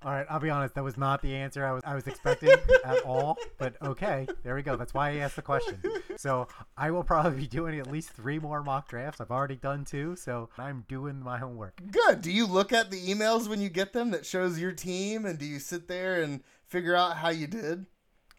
[0.02, 0.76] All right, I'll be honest.
[0.76, 2.50] That was not the answer I was I was expecting
[2.84, 3.36] at all.
[3.58, 4.76] But okay, there we go.
[4.76, 5.80] That's why I asked the question.
[6.16, 6.46] So
[6.76, 9.20] I will probably be doing at least three more mock drafts.
[9.20, 11.80] I've already done two, so I'm doing my homework.
[11.90, 12.22] Good.
[12.22, 15.40] Do you look at the emails when you get them that shows your team, and
[15.40, 17.86] do you sit there and figure out how you did?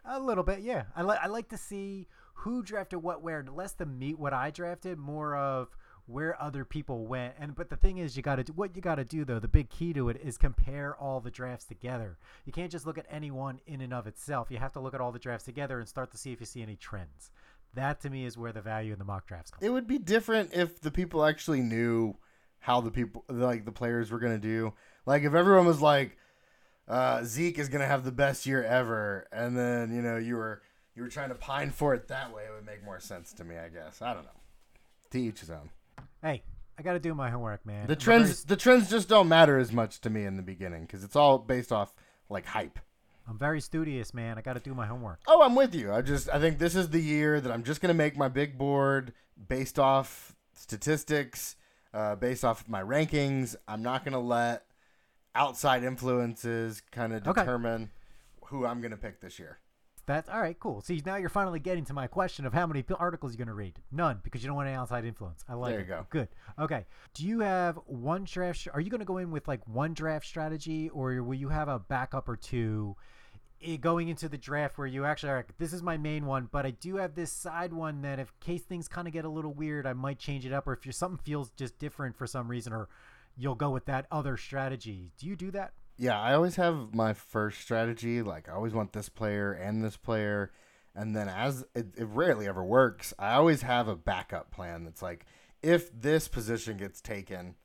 [0.06, 0.84] A little bit, yeah.
[0.96, 4.52] I like I like to see who drafted what where, less to meet what I
[4.52, 5.76] drafted, more of
[6.08, 7.36] where other people went.
[7.40, 9.40] And but the thing is, you got to what you got to do though.
[9.40, 12.18] The big key to it is compare all the drafts together.
[12.46, 14.50] You can't just look at any one in and of itself.
[14.50, 16.46] You have to look at all the drafts together and start to see if you
[16.46, 17.30] see any trends.
[17.74, 19.64] That to me is where the value in the mock drafts comes.
[19.64, 22.16] It would be different if the people actually knew
[22.60, 24.74] how the people like the players were going to do.
[25.06, 26.18] Like if everyone was like
[26.88, 30.38] uh, Zeke is going to have the best year ever and then, you know, you
[30.38, 30.62] were
[30.96, 33.44] you were trying to pine for it that way, it would make more sense to
[33.44, 34.02] me, I guess.
[34.02, 34.30] I don't know.
[35.12, 35.70] To each his own.
[36.22, 36.44] Hey,
[36.78, 37.88] I got to do my homework, man.
[37.88, 38.56] The trends, very...
[38.56, 41.38] the trends just don't matter as much to me in the beginning because it's all
[41.38, 41.94] based off
[42.30, 42.80] like hype.
[43.28, 44.38] I'm very studious, man.
[44.38, 45.20] I got to do my homework.
[45.28, 45.92] Oh, I'm with you.
[45.92, 48.58] I just, I think this is the year that I'm just gonna make my big
[48.58, 49.14] board
[49.50, 51.56] based off statistics,
[51.94, 53.56] uh, based off my rankings.
[53.68, 54.64] I'm not gonna let
[55.36, 57.92] outside influences kind of determine okay.
[58.46, 59.60] who I'm gonna pick this year.
[60.08, 60.58] That's all right.
[60.58, 60.80] Cool.
[60.82, 63.54] See, now you're finally getting to my question of how many articles you're going to
[63.54, 63.78] read.
[63.92, 65.44] None, because you don't want any outside influence.
[65.50, 65.72] I like.
[65.72, 65.90] There you it.
[65.90, 66.08] go.
[66.10, 66.30] Good.
[66.58, 66.86] Okay.
[67.14, 68.70] Do you have one draft?
[68.74, 71.68] Are you going to go in with like one draft strategy, or will you have
[71.68, 72.96] a backup or two?
[73.62, 76.64] Eh, going into the draft where you actually are this is my main one but
[76.64, 79.52] i do have this side one that if case things kind of get a little
[79.52, 82.72] weird i might change it up or if something feels just different for some reason
[82.72, 82.88] or
[83.36, 87.14] you'll go with that other strategy do you do that yeah, I always have my
[87.14, 88.22] first strategy.
[88.22, 90.52] Like I always want this player and this player,
[90.96, 94.86] and then as it, it rarely ever works, I always have a backup plan.
[94.86, 95.26] That's like
[95.64, 97.56] if this position gets taken,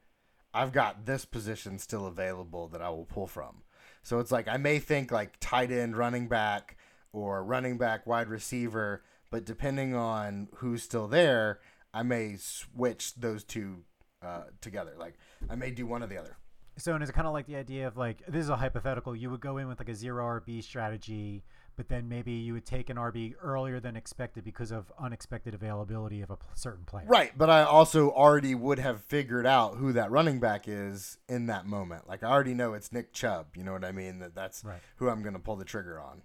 [0.54, 3.62] I've got this position still available that I will pull from.
[4.02, 6.76] So it's like I may think like tight end, running back,
[7.12, 11.60] or running back, wide receiver, but depending on who's still there,
[11.92, 13.84] I may switch those two
[14.22, 14.94] uh, together.
[14.98, 15.14] Like
[15.50, 16.36] I may do one or the other.
[16.78, 19.14] So, and it's kind of like the idea of like this is a hypothetical.
[19.14, 21.44] You would go in with like a zero RB strategy,
[21.76, 26.22] but then maybe you would take an RB earlier than expected because of unexpected availability
[26.22, 27.06] of a certain player.
[27.06, 31.46] Right, but I also already would have figured out who that running back is in
[31.46, 32.08] that moment.
[32.08, 33.48] Like I already know it's Nick Chubb.
[33.56, 34.18] You know what I mean?
[34.20, 34.80] That that's right.
[34.96, 36.22] who I'm going to pull the trigger on.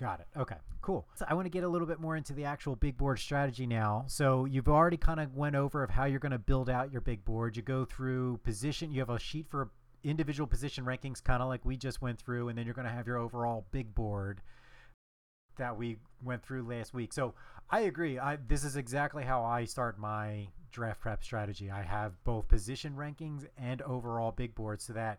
[0.00, 0.26] Got it.
[0.36, 1.08] Okay, cool.
[1.16, 3.66] So I want to get a little bit more into the actual big board strategy
[3.66, 4.04] now.
[4.06, 7.00] So you've already kind of went over of how you're going to build out your
[7.00, 7.56] big board.
[7.56, 8.92] You go through position.
[8.92, 9.70] You have a sheet for
[10.04, 12.92] individual position rankings, kind of like we just went through, and then you're going to
[12.92, 14.40] have your overall big board
[15.56, 17.12] that we went through last week.
[17.12, 17.34] So
[17.70, 18.18] I agree.
[18.18, 21.70] I this is exactly how I start my draft prep strategy.
[21.70, 25.18] I have both position rankings and overall big boards so that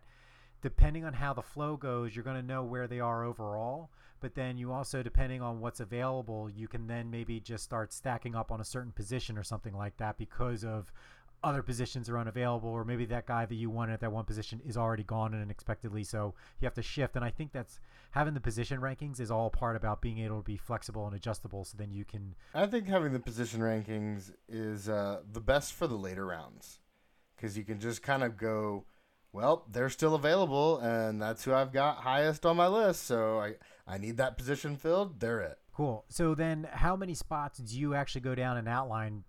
[0.62, 3.90] depending on how the flow goes, you're going to know where they are overall.
[4.20, 8.34] But then you also, depending on what's available, you can then maybe just start stacking
[8.34, 10.92] up on a certain position or something like that because of
[11.42, 14.60] other positions are unavailable, or maybe that guy that you wanted at that one position
[14.64, 16.04] is already gone and unexpectedly.
[16.04, 17.16] So you have to shift.
[17.16, 17.80] And I think that's
[18.12, 21.64] having the position rankings is all part about being able to be flexible and adjustable.
[21.64, 22.34] So then you can.
[22.54, 26.80] I think having the position rankings is uh, the best for the later rounds
[27.36, 28.84] because you can just kind of go,
[29.32, 33.04] well, they're still available, and that's who I've got highest on my list.
[33.04, 33.54] So I,
[33.86, 35.20] I need that position filled.
[35.20, 35.58] They're it.
[35.72, 36.04] Cool.
[36.08, 39.24] So then, how many spots do you actually go down and outline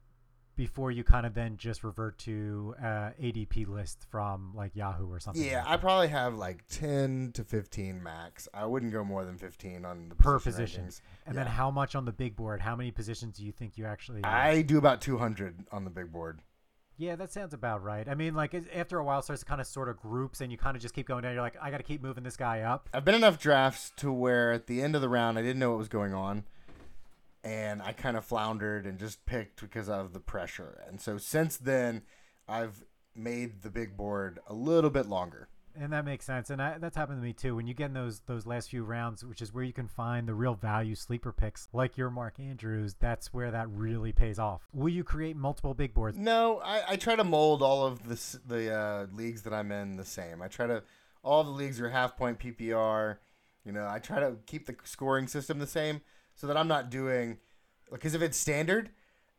[0.62, 5.20] before you kind of then just revert to uh, ADP list from like Yahoo or
[5.20, 5.44] something?
[5.44, 8.48] Yeah, like I probably have like ten to fifteen max.
[8.54, 10.84] I wouldn't go more than fifteen on the per position position.
[10.86, 11.02] rankings.
[11.26, 11.44] And Yeah.
[11.46, 12.62] then how much on the big board?
[12.62, 14.24] How many positions do you think you actually?
[14.24, 16.42] I do about two hundred on the big board.
[16.98, 18.08] Yeah, that sounds about right.
[18.08, 20.52] I mean, like after a while, it starts to kind of sort of groups, and
[20.52, 21.34] you kind of just keep going down.
[21.34, 22.88] You're like, I got to keep moving this guy up.
[22.94, 25.72] I've been enough drafts to where at the end of the round I didn't know
[25.72, 26.44] what was going on,
[27.44, 30.82] and I kind of floundered and just picked because of the pressure.
[30.88, 32.04] And so since then,
[32.48, 32.84] I've
[33.16, 35.50] made the big board a little bit longer.
[35.74, 37.56] And that makes sense, and I, that's happened to me too.
[37.56, 40.28] When you get in those those last few rounds, which is where you can find
[40.28, 44.68] the real value sleeper picks, like your Mark Andrews, that's where that really pays off.
[44.74, 46.18] Will you create multiple big boards?
[46.18, 49.96] No, I, I try to mold all of the the uh, leagues that I'm in
[49.96, 50.42] the same.
[50.42, 50.84] I try to
[51.24, 53.20] all the leagues are half point PPR.
[53.64, 56.02] You know, I try to keep the scoring system the same
[56.36, 57.38] so that I'm not doing
[57.92, 58.90] because if it's standard,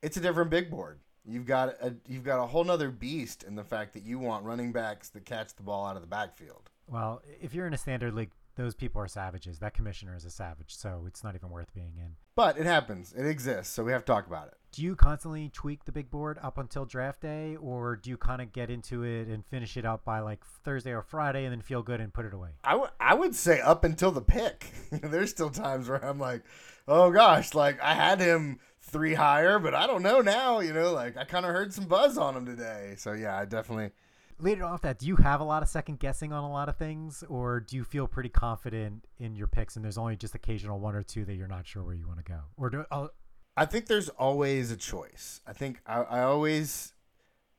[0.03, 1.01] it's a different big board.
[1.25, 4.45] You've got a you've got a whole nother beast in the fact that you want
[4.45, 6.71] running backs that catch the ball out of the backfield.
[6.89, 9.61] Well, if you're in a standard league, those people are savages.
[9.61, 12.17] That commissioner is a savage, so it's not even worth being in.
[12.35, 13.15] But it happens.
[13.17, 14.55] It exists, so we have to talk about it.
[14.73, 18.41] Do you constantly tweak the big board up until draft day, or do you kind
[18.41, 21.61] of get into it and finish it up by like Thursday or Friday and then
[21.61, 22.49] feel good and put it away?
[22.65, 24.73] I would I would say up until the pick.
[24.91, 26.43] There's still times where I'm like,
[26.89, 30.61] oh gosh, like I had him three higher, but I don't know now.
[30.61, 32.95] You know, like I kind of heard some buzz on him today.
[32.97, 33.91] So yeah, I definitely.
[34.39, 36.77] Later off that, do you have a lot of second guessing on a lot of
[36.77, 40.81] things, or do you feel pretty confident in your picks and there's only just occasional
[40.81, 42.41] one or two that you're not sure where you want to go?
[42.57, 43.09] Or do, uh,
[43.57, 45.41] I think there's always a choice.
[45.47, 46.93] I think I, I always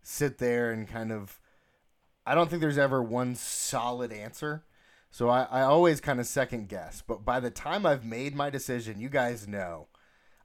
[0.01, 1.39] sit there and kind of.
[2.25, 4.63] I don't think there's ever one solid answer.
[5.11, 7.03] So I, I always kind of second guess.
[7.05, 9.87] But by the time I've made my decision, you guys know.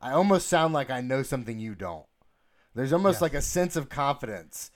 [0.01, 2.07] I almost sound like I know something you don't.
[2.75, 3.23] There's almost Yes.
[3.23, 4.71] like a sense of confidence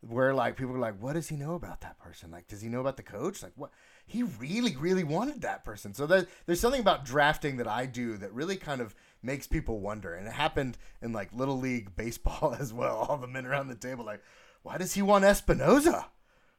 [0.00, 2.30] where like people are like, what does he know about that person?
[2.30, 3.42] Like, does he know about the coach?
[3.42, 3.70] Like, what?
[4.06, 5.94] He really, really wanted that person.
[5.94, 9.80] So there, there's something about drafting that I do that really kind of makes people
[9.80, 10.14] wonder.
[10.14, 12.96] And it happened in like little league baseball as well.
[13.08, 14.22] All the men around the table like,
[14.62, 16.04] why does he want Espinoza?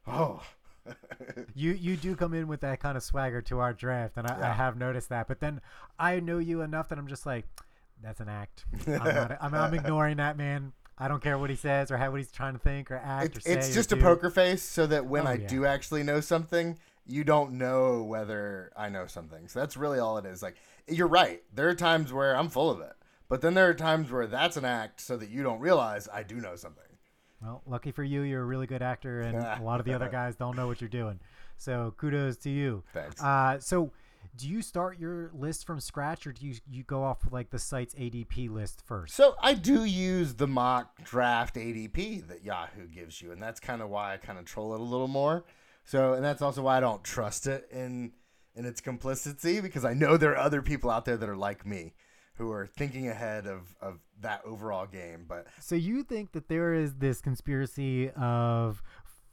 [0.08, 0.42] Oh,
[1.54, 4.50] you you do come in with that kind of swagger to our draft, and I,
[4.50, 5.28] I have noticed that.
[5.28, 5.62] But then
[6.00, 7.46] I know you enough that I'm just like,
[8.02, 8.66] that's an act.
[8.88, 10.74] I'm, not, I'm, I'm ignoring that man.
[10.98, 13.38] I don't care what he says or how what he's trying to think or act
[13.38, 13.54] or It's, say.
[13.54, 15.48] it's or just a poker face so that when Oh, I yeah.
[15.48, 16.78] do actually know something,
[17.10, 19.48] you don't know whether I know something.
[19.48, 20.44] So that's really all it is.
[20.44, 20.56] Like
[20.88, 21.42] you're right.
[21.54, 22.94] There are times where I'm full of it,
[23.28, 26.24] but then there are times where that's an act so that you don't realize I
[26.24, 26.84] do know something.
[27.42, 30.10] Well, lucky for you, you're a really good actor, and a lot of the other
[30.10, 31.20] guys don't know what you're doing.
[31.58, 32.84] So kudos to you.
[32.94, 33.22] Thanks.
[33.22, 33.92] Uh, so,
[34.36, 37.60] do you start your list from scratch, or do you you go off like the
[37.60, 39.16] site's ADP list first?
[39.16, 43.82] So I do use the mock draft ADP that Yahoo gives you, and that's kind
[43.82, 45.46] of why I kind of troll it a little more.
[45.86, 48.12] So, and that's also why I don't trust it in
[48.56, 51.66] in its complicity because I know there are other people out there that are like
[51.66, 51.94] me
[52.36, 55.26] who are thinking ahead of of that overall game.
[55.28, 58.82] But So you think that there is this conspiracy of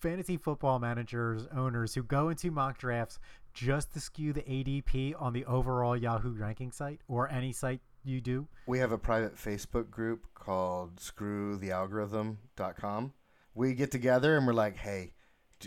[0.00, 3.18] fantasy football managers, owners who go into mock drafts
[3.54, 8.20] just to skew the ADP on the overall Yahoo ranking site or any site you
[8.20, 8.46] do?
[8.66, 13.12] we have a private Facebook group called screwthealgorithm.com.
[13.54, 15.14] We get together and we're like, hey,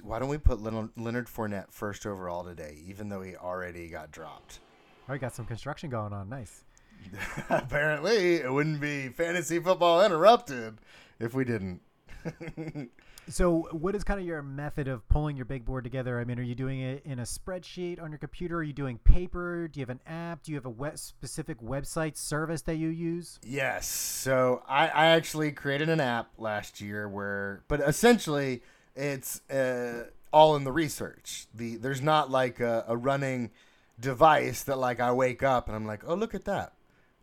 [0.03, 4.59] why don't we put Leonard Fournette first overall today, even though he already got dropped?
[5.07, 6.29] Oh, you got some construction going on.
[6.29, 6.63] Nice.
[7.49, 10.79] Apparently, it wouldn't be fantasy football interrupted
[11.19, 11.81] if we didn't.
[13.29, 16.19] So, what is kind of your method of pulling your big board together?
[16.19, 18.57] I mean, are you doing it in a spreadsheet on your computer?
[18.57, 19.67] Are you doing paper?
[19.67, 20.41] Do you have an app?
[20.41, 23.39] Do you have a web specific website service that you use?
[23.45, 23.87] yes.
[23.87, 28.63] So I, I actually created an app last year where, but essentially,
[28.99, 31.47] it's uh, all in the research.
[31.53, 33.51] The there's not like a, a running
[33.99, 36.73] device that like I wake up and I'm like, oh look at that.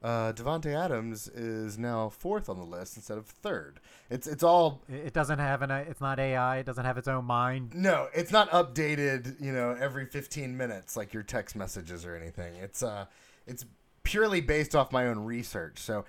[0.02, 3.80] uh, Davante Adams is now fourth on the list instead of third.
[4.10, 5.70] It's it's all It doesn't have an.
[5.70, 6.58] It's not AI.
[6.58, 7.72] It doesn't have its own mind.
[7.74, 9.40] no, it's not updated.
[9.40, 12.54] You know, every fifteen minutes like your text messages or anything.
[12.56, 13.06] It's uh,
[13.46, 13.64] it's
[14.02, 15.78] purely based off my own research.
[15.78, 16.04] So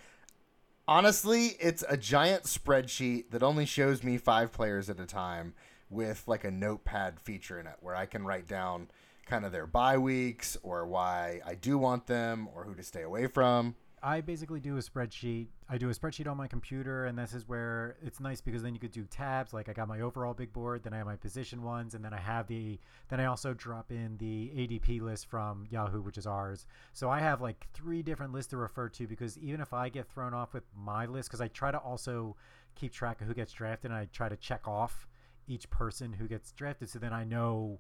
[0.87, 5.53] honestly, it's a giant spreadsheet that only shows me five players at a time
[5.89, 8.89] with like a notepad feature in it where I can write down
[9.25, 13.01] kind of their bye weeks or why I do want them or who to stay
[13.01, 13.75] away from.
[14.03, 15.47] I basically do a spreadsheet.
[15.67, 18.75] I do a spreadsheet on my computer, and this is where it's nice because then
[18.75, 19.53] you could do tabs.
[19.53, 22.13] Like I got my overall big board, then I have my position ones, and then
[22.13, 22.79] I have the.
[23.09, 26.67] Then I also drop in the ADP list from Yahoo, which is ours.
[26.93, 30.07] So I have like three different lists to refer to because even if I get
[30.07, 32.35] thrown off with my list, because I try to also
[32.75, 35.07] keep track of who gets drafted, and I try to check off
[35.47, 37.79] each person who gets drafted, so then I know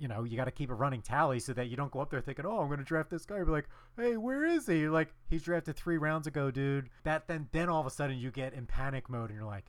[0.00, 2.10] you know, you got to keep a running tally so that you don't go up
[2.10, 4.78] there thinking, "Oh, I'm going to draft this guy." You're like, "Hey, where is he?"
[4.80, 8.16] You're like, "He's drafted three rounds ago, dude." That then then all of a sudden
[8.18, 9.66] you get in panic mode and you're like,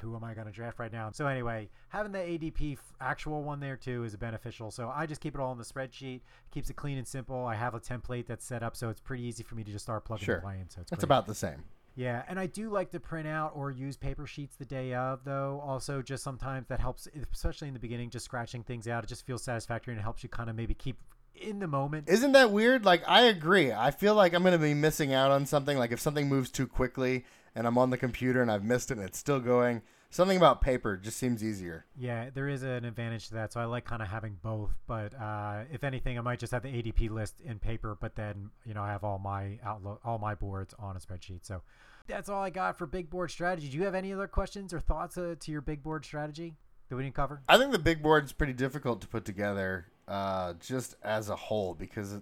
[0.00, 3.42] "Who am I going to draft right now?" So anyway, having the ADP f- actual
[3.42, 4.70] one there too is beneficial.
[4.70, 6.20] So I just keep it all in the spreadsheet.
[6.52, 7.44] Keeps it clean and simple.
[7.46, 9.84] I have a template that's set up, so it's pretty easy for me to just
[9.84, 10.34] start plugging Sure.
[10.36, 10.66] and playing.
[10.68, 11.04] So it's That's great.
[11.08, 11.64] about the same.
[11.96, 15.24] Yeah, and I do like to print out or use paper sheets the day of,
[15.24, 15.62] though.
[15.64, 19.04] Also, just sometimes that helps, especially in the beginning, just scratching things out.
[19.04, 20.98] It just feels satisfactory and it helps you kind of maybe keep
[21.36, 22.08] in the moment.
[22.08, 22.84] Isn't that weird?
[22.84, 23.72] Like I agree.
[23.72, 26.50] I feel like I'm going to be missing out on something like if something moves
[26.50, 27.24] too quickly
[27.54, 29.82] and I'm on the computer and I've missed it and it's still going,
[30.14, 31.84] something about paper just seems easier.
[31.98, 33.52] Yeah, there is an advantage to that.
[33.52, 34.70] So I like kind of having both.
[34.86, 38.50] But uh, if anything, I might just have the ADP list in paper, but then
[38.64, 41.44] you know I have all my outlook, all my boards on a spreadsheet.
[41.44, 41.62] So
[42.06, 43.68] that's all I got for big board strategy.
[43.68, 46.54] Do you have any other questions or thoughts uh, to your big board strategy
[46.88, 47.42] that we didn't cover?
[47.48, 51.36] I think the big board is pretty difficult to put together uh, just as a
[51.36, 52.20] whole because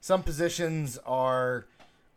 [0.00, 1.66] some positions are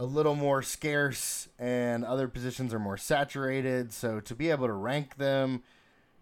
[0.02, 3.94] a little more scarce and other positions are more saturated.
[3.94, 5.62] So to be able to rank them,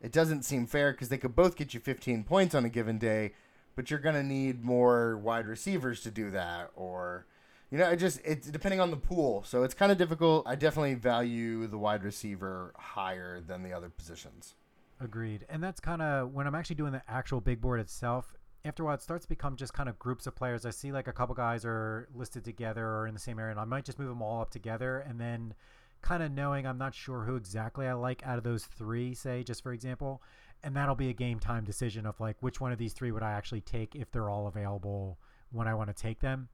[0.02, 2.98] it doesn't seem fair because they could both get you 15 points on a given
[2.98, 3.32] day,
[3.78, 7.26] but you're going to need more wide receivers to do that or.
[7.72, 10.48] You know, it just it's depending on the pool, so it's kind of difficult.
[10.48, 14.56] I definitely value the wide receiver higher than the other positions.
[15.00, 15.46] Agreed.
[15.48, 18.39] And that's kind of when I'm actually doing the actual big board itself.
[18.66, 20.66] After a while, it starts to become just kind of groups of players.
[20.66, 23.60] I see like a couple guys are listed together or in the same area, and
[23.60, 25.00] I might just move them all up together.
[25.00, 25.54] And then
[26.02, 29.44] kind of knowing I'm not sure who exactly I like out of those three, say,
[29.44, 30.22] just for example.
[30.62, 33.24] And that'll be a game time decision of like which one of these three would
[33.24, 35.20] I actually take if they're all available
[35.52, 36.50] when I want to take them.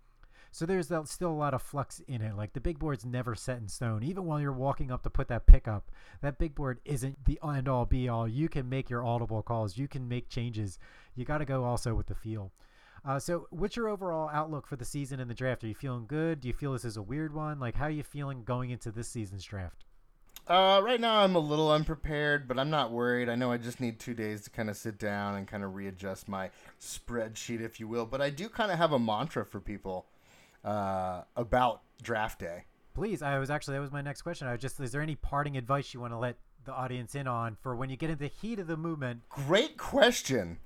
[0.56, 2.38] So there's still a lot of flux in it.
[2.38, 4.04] Like the big board's never set in stone.
[4.04, 5.92] Even while you're walking up to put that pick up,
[6.22, 8.26] that big board isn't the end all be all.
[8.26, 9.78] You can make your audible calls.
[9.78, 10.80] You can make changes.
[11.14, 12.54] You got to go also with the feel.
[13.04, 15.62] Uh, so, what's your overall outlook for the season and the draft?
[15.66, 16.40] Are you feeling good?
[16.40, 17.60] Do you feel this is a weird one?
[17.60, 19.84] Like, how are you feeling going into this season's draft?
[20.48, 23.28] Uh, right now I'm a little unprepared, but I'm not worried.
[23.28, 25.76] I know I just need two days to kind of sit down and kind of
[25.76, 26.50] readjust my
[26.80, 28.06] spreadsheet, if you will.
[28.06, 30.06] But I do kind of have a mantra for people
[30.66, 32.66] uh, about draft day.
[32.94, 34.48] Please, I was actually that was my next question.
[34.48, 37.28] I was just is there any parting advice you want to let the audience in
[37.28, 39.22] on for when you get in the heat of the movement?
[39.30, 40.58] Great question.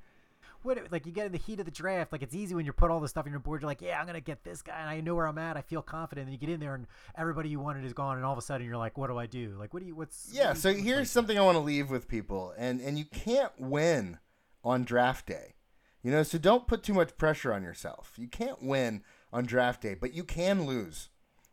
[0.62, 2.12] What like you get in the heat of the draft?
[2.12, 3.62] Like it's easy when you put all this stuff in your board.
[3.62, 5.56] You're like, yeah, I'm gonna get this guy, and I know where I'm at.
[5.58, 6.26] I feel confident.
[6.28, 6.86] And you get in there, and
[7.18, 9.26] everybody you wanted is gone, and all of a sudden you're like, what do I
[9.26, 9.56] do?
[9.58, 9.96] Like, what do you?
[9.96, 12.80] What's Yeah, what do so here's like- something I want to leave with people, and
[12.82, 14.20] and you can't win
[14.64, 15.56] on draft day,
[16.04, 16.24] you know.
[16.24, 18.14] So don't put too much pressure on yourself.
[18.18, 19.02] You can't win
[19.32, 21.10] on draft day, but you can lose.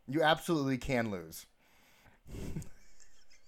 [0.07, 1.45] You absolutely can lose.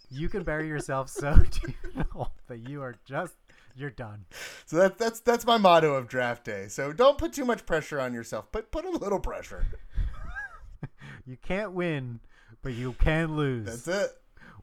[0.10, 3.36] You can bury yourself so deep in a hole that you are just
[3.76, 4.26] you're done.
[4.66, 6.68] So that's that's that's my motto of draft day.
[6.68, 9.66] So don't put too much pressure on yourself, but put a little pressure.
[11.26, 12.22] You can't win,
[12.64, 13.68] but you can lose.
[13.68, 14.10] That's it.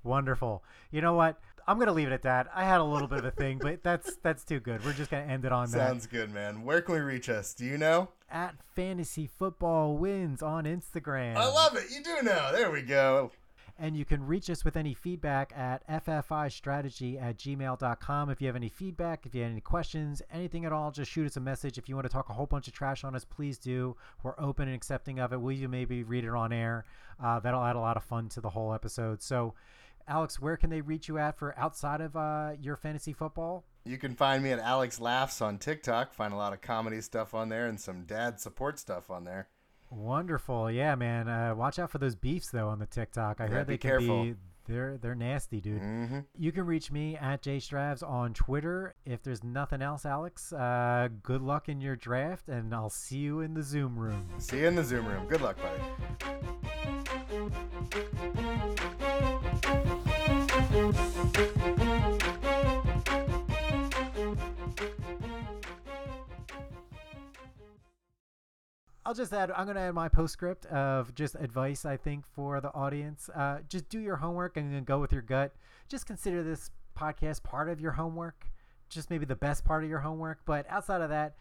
[0.03, 0.65] Wonderful.
[0.91, 1.39] You know what?
[1.69, 2.49] I'm gonna leave it at that.
[2.53, 4.85] I had a little bit of a thing, but that's that's too good.
[4.85, 5.77] We're just gonna end it on that.
[5.77, 6.65] Sounds good, man.
[6.65, 7.55] Where can we reach us?
[7.55, 8.09] Do you know?
[8.29, 11.37] At fantasy football wins on Instagram.
[11.37, 11.85] I love it.
[11.91, 12.51] You do know.
[12.53, 13.31] There we go.
[13.79, 18.31] And you can reach us with any feedback at ffistrategy at gmail.com.
[18.31, 21.27] If you have any feedback, if you have any questions, anything at all, just shoot
[21.27, 21.77] us a message.
[21.77, 23.95] If you want to talk a whole bunch of trash on us, please do.
[24.23, 25.41] We're open and accepting of it.
[25.41, 26.87] Will you maybe read it on air?
[27.23, 29.23] Uh, that'll add a lot of fun to the whole episode.
[29.23, 29.53] So,
[30.09, 33.65] Alex, where can they reach you at for outside of uh, your fantasy football?
[33.87, 36.13] You can find me at Alex Laughs on TikTok.
[36.13, 39.49] Find a lot of comedy stuff on there and some dad support stuff on there.
[39.91, 40.71] Wonderful.
[40.71, 41.29] Yeah, man.
[41.29, 43.41] Uh, watch out for those beefs, though, on the TikTok.
[43.41, 44.25] I Yeah, heard be they can careful.
[44.25, 44.35] be
[44.69, 45.81] they're they're nasty, dude.
[45.81, 48.97] hmm You can reach me at jstravs on Twitter.
[49.05, 53.39] If there's nothing else, Alex, uh, good luck in your draft, and I'll see you
[53.41, 54.27] in the Zoom room.
[54.39, 55.29] See you in the Zoom room.
[55.29, 56.51] Good luck, buddy.
[69.07, 69.53] I'll just add.
[69.53, 71.85] I'm going to add my postscript of just advice.
[71.85, 75.23] I think for the audience, uh, just do your homework and then go with your
[75.23, 75.55] gut.
[75.89, 78.49] Just consider this podcast part of your homework,
[78.89, 80.41] just maybe the best part of your homework.
[80.45, 81.37] But outside of that,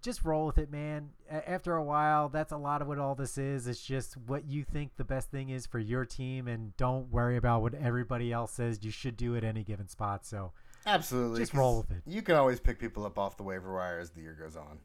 [0.00, 1.10] just roll with it, man.
[1.30, 3.66] After a while, that's a lot of what all this is.
[3.66, 7.36] It's just what you think the best thing is for your team, and don't worry
[7.36, 10.24] about what everybody else says you should do at any given spot.
[10.24, 10.52] So,
[10.86, 11.40] Absolutely.
[11.40, 12.02] Just roll with it.
[12.06, 14.78] You can always pick people up off the waiver wire as the year goes on.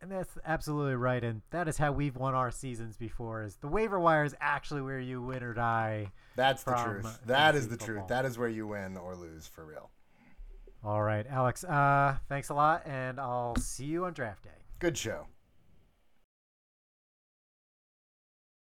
[0.00, 3.42] And that's absolutely right, and that is how we've won our seasons before.
[3.42, 6.12] Is the waiver wire is actually where you win or die.
[6.36, 7.20] That's the truth.
[7.26, 8.08] That is the truth.
[8.08, 9.90] That is where you win or lose for real.
[10.82, 11.62] All right, Alex.
[11.64, 14.50] Uh, thanks a lot, and I'll see you on draft day.
[14.78, 15.26] Good show.